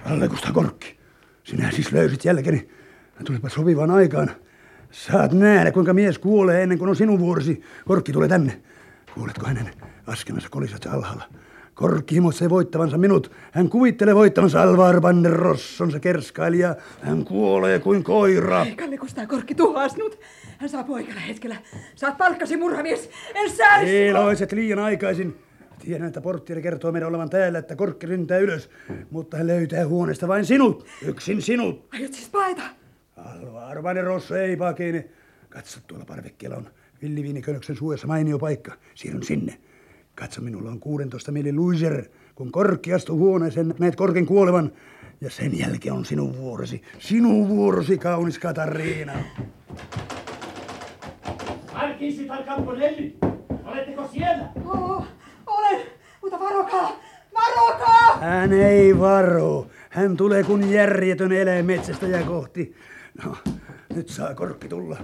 Allekusta 0.05 0.53
Korkki, 0.53 0.99
sinä 1.45 1.71
siis 1.71 1.93
löysit 1.93 2.25
jälkeni. 2.25 2.69
Tulipa 3.25 3.49
sopivaan 3.49 3.91
aikaan. 3.91 4.31
Saat 4.91 5.33
nähdä, 5.33 5.73
kuinka 5.73 5.95
mies 5.95 6.19
kuolee 6.19 6.63
ennen 6.63 6.79
kuin 6.79 6.89
on 6.89 6.97
sinun 6.97 7.19
vuorosi. 7.19 7.63
Korkki 7.87 8.13
tulee 8.13 8.29
tänne. 8.29 8.61
Kuuletko 9.15 9.47
hänen 9.47 9.71
askemansa 10.07 10.49
kolisat 10.51 10.87
alhaalla? 10.87 11.25
Korkki 11.75 12.15
himoitsee 12.15 12.51
voittavansa 12.51 12.99
minut. 12.99 13.33
Hän 13.53 13.69
kuvittelee 13.69 14.15
voittavansa 14.15 14.63
Alvar 14.63 15.01
Banner 15.01 15.33
Rossonsa 15.33 16.01
kerskailija. 16.01 16.77
Hän 17.03 17.25
kuolee 17.25 17.79
kuin 17.79 18.05
koira. 18.05 18.65
Ei 18.65 18.77
Kalle 18.77 18.99
Kustaa 18.99 19.27
Korkki 19.27 19.55
tuhoaa 19.55 19.89
sinut. 19.89 20.19
Hän 20.59 20.69
saa 20.69 20.85
poikalla 20.85 21.21
hetkellä. 21.21 21.57
Saat 21.95 22.19
palkkasi 22.19 22.57
murhamies. 22.57 23.11
En 23.35 23.51
sää 23.51 23.81
Eloiset 23.81 24.53
liian 24.53 24.79
aikaisin. 24.79 25.37
Tiedän, 25.79 26.07
että 26.07 26.21
porttieri 26.21 26.63
kertoo 26.63 26.93
meidän 26.93 27.09
olevan 27.09 27.31
täällä, 27.31 27.59
että 27.59 27.77
Korkki 27.77 28.07
ryntää 28.07 28.39
ylös. 28.39 28.71
Mutta 29.11 29.37
hän 29.37 29.47
löytää 29.47 29.87
huoneesta 29.87 30.29
vain 30.29 30.45
sinut. 30.45 30.87
Yksin 31.03 31.43
sinut. 31.43 31.89
Aiot 31.93 32.13
siis 32.13 32.29
paeta? 32.29 32.63
Alvar 33.25 33.83
Banner 33.83 34.05
Rosso 34.05 34.37
ei 34.37 34.57
pakene. 34.57 35.09
Katso, 35.49 35.81
tuolla 35.87 36.05
parvekkeella 36.05 36.57
on 36.57 36.71
villiviinikönöksen 37.03 37.77
suojassa 37.77 38.07
mainio 38.07 38.39
paikka. 38.39 38.73
Siirryn 38.95 39.23
sinne. 39.23 39.59
Katso, 40.15 40.41
minulla 40.41 40.71
on 40.71 40.81
16 40.81 41.33
mieli 41.33 41.53
luiser. 41.53 42.05
Kun 42.35 42.53
korkki 42.53 42.95
astuu 42.95 43.19
huoneeseen, 43.19 43.75
näet 43.79 43.97
korken 43.97 44.27
kuolevan. 44.27 44.73
Ja 45.21 45.31
sen 45.31 45.59
jälkeen 45.59 45.95
on 45.95 46.05
sinun 46.05 46.37
vuorosi. 46.37 46.83
Sinun 46.99 47.49
vuorosi, 47.49 47.99
kaunis 47.99 48.39
Katariina. 48.39 49.13
Markisi 51.73 52.25
tal 52.25 52.45
Camponelli, 52.45 53.17
oletteko 53.65 54.09
siellä? 54.13 54.49
Oo, 54.65 55.05
olen, 55.47 55.81
mutta 56.23 56.41
varokaa, 56.41 57.01
varokaa! 57.35 58.19
Hän 58.21 58.53
ei 58.53 58.99
varo. 58.99 59.67
Hän 59.91 60.17
tulee 60.17 60.43
kun 60.43 60.71
järjetön 60.71 61.33
eläin 61.33 61.67
metsästäjä 61.67 62.23
kohti. 62.23 62.75
No, 63.25 63.37
nyt 63.95 64.09
saa 64.09 64.35
korkki 64.35 64.69
tulla. 64.69 64.97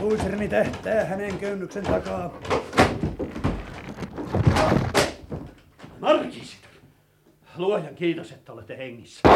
Luiserini 0.00 0.48
tähtää 0.48 1.04
hänen 1.04 1.38
köynnyksen 1.38 1.84
takaa. 1.84 2.38
Markisit! 6.00 6.58
Luojan 7.56 7.94
kiitos, 7.94 8.32
että 8.32 8.52
olette 8.52 8.76
hengissä. 8.76 9.28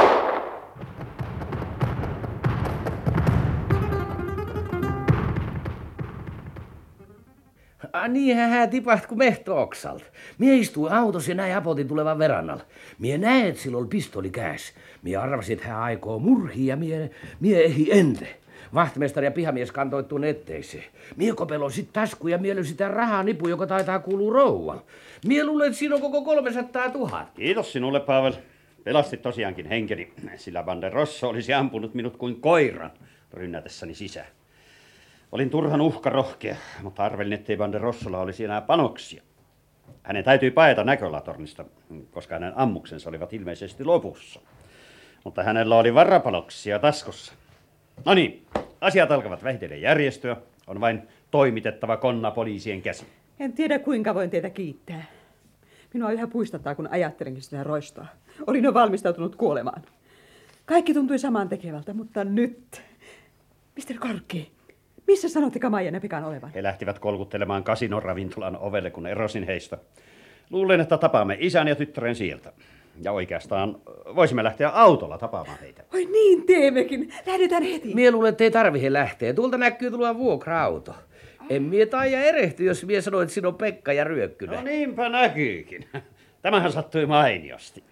Ah, 7.92 8.08
niin 8.08 8.36
hän 8.36 8.70
tipaht 8.70 9.06
kuin 9.06 9.18
mehtooksalt. 9.18 10.04
Mie 10.38 10.56
istui 10.56 10.90
autossa 10.90 11.30
ja 11.30 11.34
näin 11.34 11.56
apotin 11.56 11.88
tulevan 11.88 12.18
verannalla. 12.18 12.64
Mie 12.98 13.18
näet 13.18 13.56
silloin 13.56 13.88
pistoli 13.88 14.30
käs. 14.30 14.72
Mie 15.02 15.16
arvasin, 15.16 15.52
että 15.52 15.68
hän 15.68 15.78
aikoo 15.78 16.18
murhia 16.18 16.72
ja 16.72 16.76
mie, 16.76 17.10
mie 17.40 17.64
ehi 17.64 17.98
ente. 17.98 18.38
Vahtimestari 18.74 19.26
ja 19.26 19.30
pihamies 19.30 19.72
kantoittuun 19.72 20.24
etteiseen. 20.24 20.84
Mie 21.16 21.32
kopeloin 21.32 21.72
sit 21.72 21.92
tasku 21.92 22.28
ja 22.28 22.38
mie 22.38 22.64
sitä 22.64 22.88
rahaa 22.88 23.22
nipu, 23.22 23.48
joka 23.48 23.66
taitaa 23.66 23.98
kuulua 23.98 24.32
rouvan. 24.32 24.80
Mie 25.26 25.44
luulen, 25.44 25.66
että 25.66 25.78
siinä 25.78 25.94
on 25.94 26.00
koko 26.00 26.22
300 26.22 26.88
000. 26.88 27.26
Kiitos 27.34 27.72
sinulle, 27.72 28.00
Pavel. 28.00 28.32
Pelastit 28.84 29.22
tosiaankin 29.22 29.66
henkeni, 29.66 30.12
sillä 30.36 30.66
Van 30.66 30.80
der 30.80 30.92
Rosso 30.92 31.28
olisi 31.28 31.52
ampunut 31.52 31.94
minut 31.94 32.16
kuin 32.16 32.40
koiran 32.40 32.90
rynnätessäni 33.32 33.94
sisään. 33.94 34.26
Olin 35.32 35.50
turhan 35.50 35.80
uhkarohkea, 35.80 36.56
mutta 36.82 37.04
arvelin, 37.04 37.32
ettei 37.32 37.58
Van 37.58 37.72
der 37.72 37.80
Rossolla 37.80 38.18
olisi 38.18 38.44
enää 38.44 38.60
panoksia. 38.60 39.22
Hänen 40.02 40.24
täytyi 40.24 40.50
paeta 40.50 40.84
näkölatornista, 40.84 41.64
koska 42.10 42.34
hänen 42.34 42.52
ammuksensa 42.56 43.08
olivat 43.08 43.32
ilmeisesti 43.32 43.84
lopussa. 43.84 44.40
Mutta 45.24 45.42
hänellä 45.42 45.76
oli 45.76 45.94
varapanoksia 45.94 46.78
taskussa. 46.78 47.32
No 48.04 48.14
niin, 48.14 48.46
asiat 48.80 49.10
alkavat 49.10 49.44
vähitellen 49.44 49.80
järjestyä. 49.80 50.36
On 50.66 50.80
vain 50.80 51.02
toimitettava 51.30 51.96
konna 51.96 52.30
poliisien 52.30 52.82
käsi. 52.82 53.06
En 53.40 53.52
tiedä 53.52 53.78
kuinka 53.78 54.14
voin 54.14 54.30
teitä 54.30 54.50
kiittää. 54.50 55.04
Minua 55.94 56.12
yhä 56.12 56.26
puistattaa, 56.26 56.74
kun 56.74 56.88
ajattelenkin 56.90 57.42
sitä 57.42 57.64
roistoa. 57.64 58.06
Olin 58.46 58.64
jo 58.64 58.74
valmistautunut 58.74 59.36
kuolemaan. 59.36 59.82
Kaikki 60.64 60.94
tuntui 60.94 61.18
samaan 61.18 61.48
tekevältä, 61.48 61.94
mutta 61.94 62.24
nyt... 62.24 62.82
Mr. 63.76 63.98
Korkki, 63.98 64.52
missä 65.12 65.28
sanotte 65.28 65.58
Kamajan 65.58 65.94
ja 65.94 66.00
Pekan 66.00 66.24
olevan? 66.24 66.50
He 66.54 66.62
lähtivät 66.62 66.98
kolkuttelemaan 66.98 67.64
kasinon 67.64 68.02
ravintolan 68.02 68.56
ovelle, 68.56 68.90
kun 68.90 69.06
erosin 69.06 69.42
heistä. 69.42 69.78
Luulen, 70.50 70.80
että 70.80 70.98
tapaamme 70.98 71.36
isän 71.40 71.68
ja 71.68 71.76
tyttären 71.76 72.14
sieltä. 72.14 72.52
Ja 73.02 73.12
oikeastaan 73.12 73.76
voisimme 74.16 74.44
lähteä 74.44 74.68
autolla 74.68 75.18
tapaamaan 75.18 75.58
heitä. 75.60 75.84
Oi 75.94 76.04
niin 76.04 76.46
teemmekin. 76.46 77.12
Lähdetään 77.26 77.62
heti. 77.62 77.94
Mie 77.94 78.10
luulen, 78.10 78.28
ettei 78.28 78.50
tarvihe 78.50 78.92
lähteä. 78.92 79.34
Tuolta 79.34 79.58
näkyy 79.58 79.90
tulla 79.90 80.18
vuokra-auto. 80.18 80.94
En 81.50 81.62
mie 81.62 81.86
taija 81.86 82.20
erehty, 82.24 82.64
jos 82.64 82.84
mie 82.84 83.00
sanoin, 83.00 83.22
että 83.22 83.34
siinä 83.34 83.48
on 83.48 83.54
Pekka 83.54 83.92
ja 83.92 84.04
Ryökkynen. 84.04 84.56
No 84.56 84.64
niinpä 84.64 85.08
näkyykin. 85.08 85.84
Tämähän 86.42 86.72
sattui 86.72 87.06
mainiosti. 87.06 87.84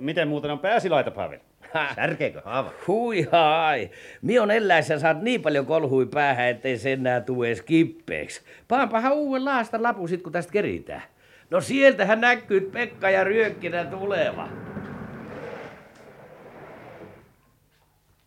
Miten 0.00 0.28
muuten 0.28 0.50
on 0.50 0.58
pääsilaita, 0.58 1.10
Pavel? 1.10 1.38
Särkeekö 1.96 2.40
haava? 2.44 2.70
Hui 2.86 3.28
hai. 3.32 3.90
Mi 4.22 4.38
on 4.38 4.50
elläissä 4.50 4.98
saat 4.98 5.22
niin 5.22 5.42
paljon 5.42 5.66
kolhui 5.66 6.06
päähän, 6.06 6.48
ettei 6.48 6.78
sen 6.78 6.92
enää 6.92 7.20
tuu 7.20 7.42
edes 7.42 7.62
kippeeksi. 7.62 8.42
Paanpahan 8.68 9.12
uuden 9.12 9.44
laasta 9.44 9.82
lapu 9.82 10.08
sit, 10.08 10.22
kun 10.22 10.32
tästä 10.32 10.52
keritään. 10.52 11.02
No 11.50 11.60
sieltähän 11.60 12.20
näkyy 12.20 12.60
Pekka 12.60 13.10
ja 13.10 13.24
Ryökkinä 13.24 13.84
tuleva. 13.84 14.48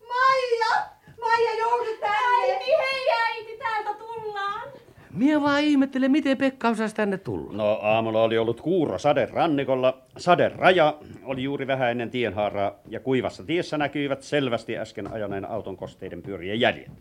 Maija! 0.07 0.85
Maija, 1.19 1.59
joudut 1.59 1.99
tänne! 1.99 2.15
Äiti, 2.53 2.65
hei 2.65 3.09
äiti, 3.25 3.57
täältä 3.57 3.93
tullaan! 3.93 4.69
Mie 5.15 5.41
vaan 5.41 5.61
ihmettelen, 5.61 6.11
miten 6.11 6.37
Pekka 6.37 6.69
osasi 6.69 6.95
tänne 6.95 7.17
tulla. 7.17 7.57
No 7.57 7.79
aamulla 7.81 8.23
oli 8.23 8.37
ollut 8.37 8.61
kuuro 8.61 8.97
sade 8.97 9.25
rannikolla. 9.25 10.01
Sade 10.17 10.49
raja 10.49 10.97
oli 11.23 11.43
juuri 11.43 11.67
vähän 11.67 11.91
ennen 11.91 12.09
tienhaaraa 12.09 12.75
ja 12.89 12.99
kuivassa 12.99 13.43
tiessä 13.43 13.77
näkyivät 13.77 14.21
selvästi 14.21 14.77
äsken 14.77 15.13
ajaneen 15.13 15.49
auton 15.49 15.77
kosteiden 15.77 16.21
pyörien 16.21 16.59
jäljet. 16.59 16.91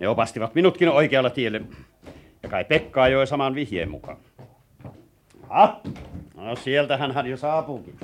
Ne 0.00 0.08
opastivat 0.08 0.54
minutkin 0.54 0.88
oikealla 0.88 1.30
tielle. 1.30 1.60
Ja 2.42 2.48
kai 2.48 2.64
Pekka 2.64 3.02
ajoi 3.02 3.26
saman 3.26 3.54
vihjeen 3.54 3.90
mukaan. 3.90 4.16
Ah, 5.48 5.76
no 6.34 6.56
sieltähän 6.56 7.12
hän 7.12 7.26
jo 7.26 7.36
saapuukin. 7.36 7.98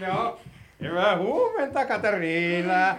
No, 0.00 0.38
hyvää 0.80 1.18
huomenta, 1.18 1.86
Katariina. 1.86 2.96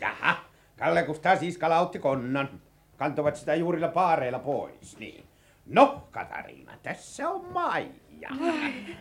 Jaha, 0.00 0.36
Kalle 0.78 1.02
Kustaa 1.02 1.36
siiskala 1.36 1.80
otti 1.80 1.98
konnan. 1.98 2.48
Kantoivat 2.96 3.36
sitä 3.36 3.54
juurilla 3.54 3.88
paareilla 3.88 4.38
pois, 4.38 4.98
niin. 4.98 5.24
No, 5.66 6.08
Katariina, 6.10 6.72
tässä 6.82 7.28
on 7.28 7.44
Maija. 7.52 8.30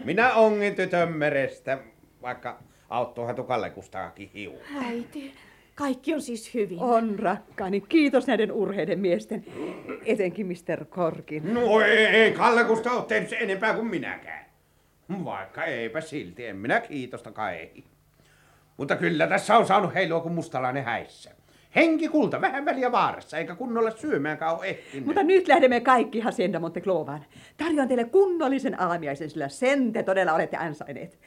Minä 0.03 0.33
ongin 0.33 0.75
tytön 0.75 1.11
merestä, 1.11 1.77
vaikka 2.21 2.59
auttoihan 2.89 3.35
tu 3.35 3.43
Kalle 3.43 3.69
Kustaakin 3.69 4.29
hiukan. 4.33 4.85
Äiti, 4.85 5.33
kaikki 5.75 6.13
on 6.13 6.21
siis 6.21 6.53
hyvin. 6.53 6.79
On 6.79 7.19
rakkaani. 7.19 7.81
Kiitos 7.81 8.27
näiden 8.27 8.51
urheiden 8.51 8.99
miesten. 8.99 9.45
Etenkin 10.05 10.47
Mr. 10.47 10.85
Korkin. 10.85 11.53
No 11.53 11.81
ei, 11.81 12.05
ei 12.05 12.31
Kalle 12.31 12.63
Kustaa 12.63 12.93
ole 12.93 13.05
tehnyt 13.05 13.29
se 13.29 13.37
enempää 13.37 13.73
kuin 13.73 13.87
minäkään. 13.87 14.45
Vaikka 15.23 15.65
eipä 15.65 16.01
silti, 16.01 16.45
en 16.45 16.55
minä 16.55 16.79
kiitosta 16.79 17.31
kai. 17.31 17.69
Mutta 18.77 18.95
kyllä 18.95 19.27
tässä 19.27 19.57
on 19.57 19.67
saanut 19.67 19.93
heilua 19.93 20.21
kuin 20.21 20.33
mustalainen 20.33 20.83
häissä. 20.83 21.31
Henki 21.75 22.07
kulta, 22.07 22.41
vähän 22.41 22.65
väliä 22.65 22.91
vaarassa, 22.91 23.37
eikä 23.37 23.55
kunnolla 23.55 23.91
syömäänkään 23.91 24.57
ole 24.57 24.67
ehtinyt. 24.67 25.05
Mutta 25.05 25.23
nyt 25.23 25.47
lähdemme 25.47 25.79
kaikki 25.79 26.19
Hacienda 26.19 26.59
Monteclovaan. 26.59 27.25
Tarjoan 27.57 27.87
teille 27.87 28.05
kunnollisen 28.05 28.81
aamiaisen, 28.81 29.29
sillä 29.29 29.49
sen 29.49 29.93
te 29.93 30.03
todella 30.03 30.33
olette 30.33 30.57
ansaineet. 30.57 31.19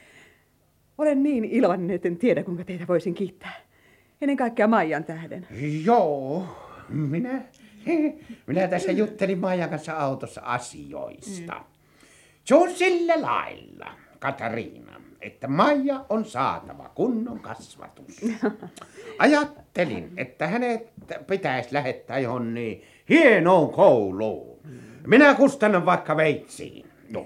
Olen 0.97 1.23
niin 1.23 1.45
iloinen, 1.45 1.91
etten 1.91 2.17
tiedä, 2.17 2.43
kuinka 2.43 2.63
teitä 2.63 2.87
voisin 2.87 3.13
kiittää. 3.13 3.53
Ennen 4.21 4.37
kaikkea 4.37 4.67
Maijan 4.67 5.03
tähden. 5.03 5.47
Joo, 5.85 6.43
minä, 6.89 7.41
minä 8.47 8.67
tässä 8.67 8.91
juttelin 8.91 9.39
Maijan 9.39 9.69
kanssa 9.69 9.93
autossa 9.93 10.41
asioista. 10.41 11.53
Mm. 11.53 11.63
Se 12.43 12.55
on 12.55 12.71
sillä 12.71 13.21
lailla, 13.21 13.91
Katariina, 14.19 15.01
että 15.21 15.47
Maija 15.47 16.05
on 16.09 16.25
saatava 16.25 16.89
kunnon 16.95 17.39
kasvatus. 17.39 18.21
Ajattelin, 19.19 20.13
että 20.17 20.47
hänet 20.47 20.89
pitäisi 21.27 21.73
lähettää 21.73 22.19
johon 22.19 22.53
niin 22.53 22.83
hienoon 23.09 23.71
kouluun. 23.71 24.59
Minä 25.07 25.33
kustannan 25.33 25.85
vaikka 25.85 26.17
veitsiin. 26.17 26.85
No. 27.09 27.25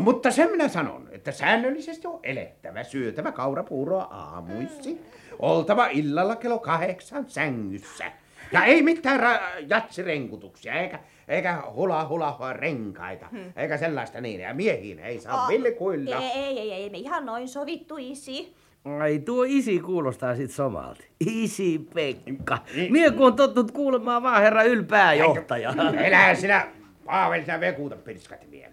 Mutta 0.00 0.30
sen 0.30 0.50
minä 0.50 0.68
sanon, 0.68 1.08
että 1.10 1.32
säännöllisesti 1.32 2.06
on 2.06 2.20
elettävä, 2.22 2.84
syötävä 2.84 3.32
kaurapuuroa 3.32 4.02
aamuisi, 4.02 5.00
oltava 5.38 5.86
illalla 5.86 6.36
kello 6.36 6.58
kahdeksan 6.58 7.24
sängyssä. 7.30 8.12
Ja 8.52 8.64
ei 8.64 8.82
mitään 8.82 9.20
ra- 9.20 9.64
jatsirenkutuksia, 9.66 10.72
eikä, 10.72 10.98
eikä 11.28 11.62
hula 11.74 12.08
hula 12.08 12.52
renkaita, 12.52 13.26
hmm. 13.28 13.52
eikä 13.56 13.76
sellaista 13.76 14.20
niin. 14.20 14.40
Ja 14.40 14.54
miehiin 14.54 14.98
ei 14.98 15.20
saa 15.20 15.42
oh, 15.42 15.48
villikuilla. 15.48 16.16
Ei, 16.16 16.30
ei, 16.30 16.58
ei, 16.58 16.72
ei, 16.72 16.90
me 16.90 16.98
ihan 16.98 17.26
noin 17.26 17.48
sovittu 17.48 17.96
isi. 17.98 18.54
Ai 19.00 19.18
tuo 19.18 19.44
isi 19.48 19.78
kuulostaa 19.78 20.36
sit 20.36 20.50
somalti. 20.50 21.08
Isi 21.26 21.88
Pekka. 21.94 22.58
Mie 22.90 23.10
kun 23.10 23.26
on 23.26 23.36
tottunut 23.36 23.70
kuulemaan 23.70 24.22
vaan 24.22 24.42
herra 24.42 24.62
ylpääjohtaja. 24.62 25.74
Elä 26.04 26.34
sinä, 26.34 26.66
Paaveli, 27.04 27.42
sinä 27.42 27.60
vekuuta 27.60 27.96
pirskat 27.96 28.50
vielä. 28.50 28.72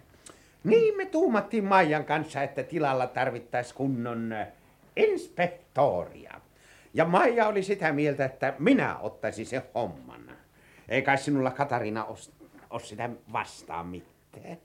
Niin 0.64 0.96
me 0.96 1.04
tuumattiin 1.04 1.64
Maijan 1.64 2.04
kanssa, 2.04 2.42
että 2.42 2.62
tilalla 2.62 3.06
tarvittaisi 3.06 3.74
kunnon 3.74 4.32
äh, 4.32 4.46
inspektoria. 4.96 6.40
Ja 6.94 7.04
Maija 7.04 7.46
oli 7.46 7.62
sitä 7.62 7.92
mieltä, 7.92 8.24
että 8.24 8.54
minä 8.58 8.98
ottaisin 8.98 9.46
sen 9.46 9.62
homman. 9.74 10.30
Eikä 10.88 11.16
sinulla 11.16 11.50
Katarina 11.50 12.06
ole 12.76 12.84
sitä 12.84 13.10
vastaan 13.32 13.86
mitään. 13.86 14.58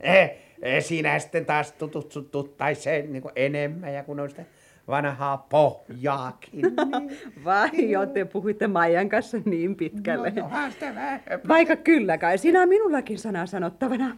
Eh, 0.00 0.30
eh, 0.62 0.84
siinä 0.84 1.18
sitten 1.18 1.46
taas 1.46 1.72
tutustuttaisi 1.72 2.82
se 2.82 3.04
niin 3.08 3.22
enemmän 3.36 3.94
ja 3.94 4.04
kun 4.04 4.20
on 4.20 4.30
sitä 4.30 4.44
vanhaa 4.88 5.46
pohjaakin. 5.50 6.62
Niin. 6.98 7.18
Vai 7.44 7.90
jo, 7.90 8.06
te 8.06 8.24
puhuitte 8.24 8.68
Maijan 8.68 9.08
kanssa 9.08 9.38
niin 9.44 9.76
pitkälle. 9.76 10.30
No, 10.30 10.50
sitä 10.70 10.94
vähän. 10.94 11.20
Vaikka 11.48 11.76
kyllä 11.76 12.18
kai, 12.18 12.38
siinä 12.38 12.62
on 12.62 12.68
minullakin 12.68 13.18
sana 13.18 13.46
sanottavana. 13.46 14.16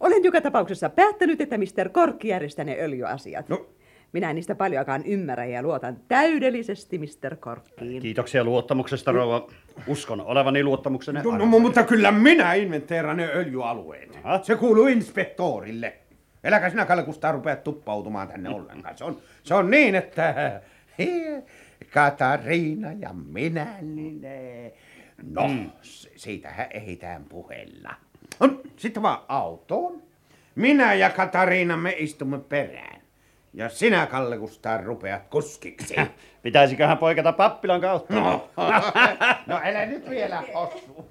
Olen 0.00 0.24
joka 0.24 0.40
tapauksessa 0.40 0.90
päättänyt, 0.90 1.40
että 1.40 1.58
Mr. 1.58 1.88
Korkki 1.92 2.28
järjestää 2.28 2.64
ne 2.64 2.76
öljyasiat. 2.80 3.48
No. 3.48 3.66
Minä 4.12 4.30
en 4.30 4.36
niistä 4.36 4.54
paljoakaan 4.54 5.06
ymmärrä 5.06 5.44
ja 5.44 5.62
luotan 5.62 5.96
täydellisesti 6.08 6.98
Mr. 6.98 7.36
Korkkiin. 7.36 8.02
Kiitoksia 8.02 8.44
luottamuksesta, 8.44 9.12
rouva. 9.12 9.46
Uskon 9.86 10.20
olevani 10.20 10.62
luottamuksenne 10.62 11.22
no, 11.22 11.36
no, 11.36 11.46
mutta 11.46 11.82
kyllä 11.82 12.12
minä 12.12 12.54
inventeeran 12.54 13.16
ne 13.16 13.30
öljyalueet. 13.34 14.18
Aha. 14.24 14.42
Se 14.42 14.56
kuuluu 14.56 14.86
inspektorille. 14.86 15.96
Eläkä 16.44 16.70
sinä, 16.70 16.86
Kalle 16.86 17.02
Kustaa, 17.02 17.32
rupeat 17.32 17.64
tuppautumaan 17.64 18.28
tänne 18.28 18.48
ollenkaan. 18.48 18.98
Se 18.98 19.04
on, 19.04 19.20
se 19.42 19.54
on 19.54 19.70
niin, 19.70 19.94
että 19.94 20.60
Katariina 21.90 22.92
ja 22.92 23.10
minä, 23.12 23.66
niin 23.80 24.22
no, 25.22 25.48
mm. 25.48 25.70
siitähän 26.16 26.66
ehditään 26.70 27.24
puhella. 27.24 27.94
On, 28.40 28.60
sitten 28.76 29.02
vaan 29.02 29.18
autoon. 29.28 30.02
Minä 30.54 30.94
ja 30.94 31.10
Katariina 31.10 31.76
me 31.76 31.94
istumme 31.98 32.38
perään. 32.38 32.99
Ja 33.52 33.68
sinä, 33.68 34.06
Kalle 34.06 34.38
Kustaa, 34.38 34.80
rupeat 34.80 35.22
kuskiksi. 35.28 35.94
Pitäisiköhän 36.42 36.98
poikata 36.98 37.32
pappilan 37.32 37.80
kautta? 37.80 38.14
No, 38.14 38.48
no 39.46 39.60
älä 39.64 39.86
nyt 39.86 40.10
vielä 40.10 40.42
osu. 40.54 41.09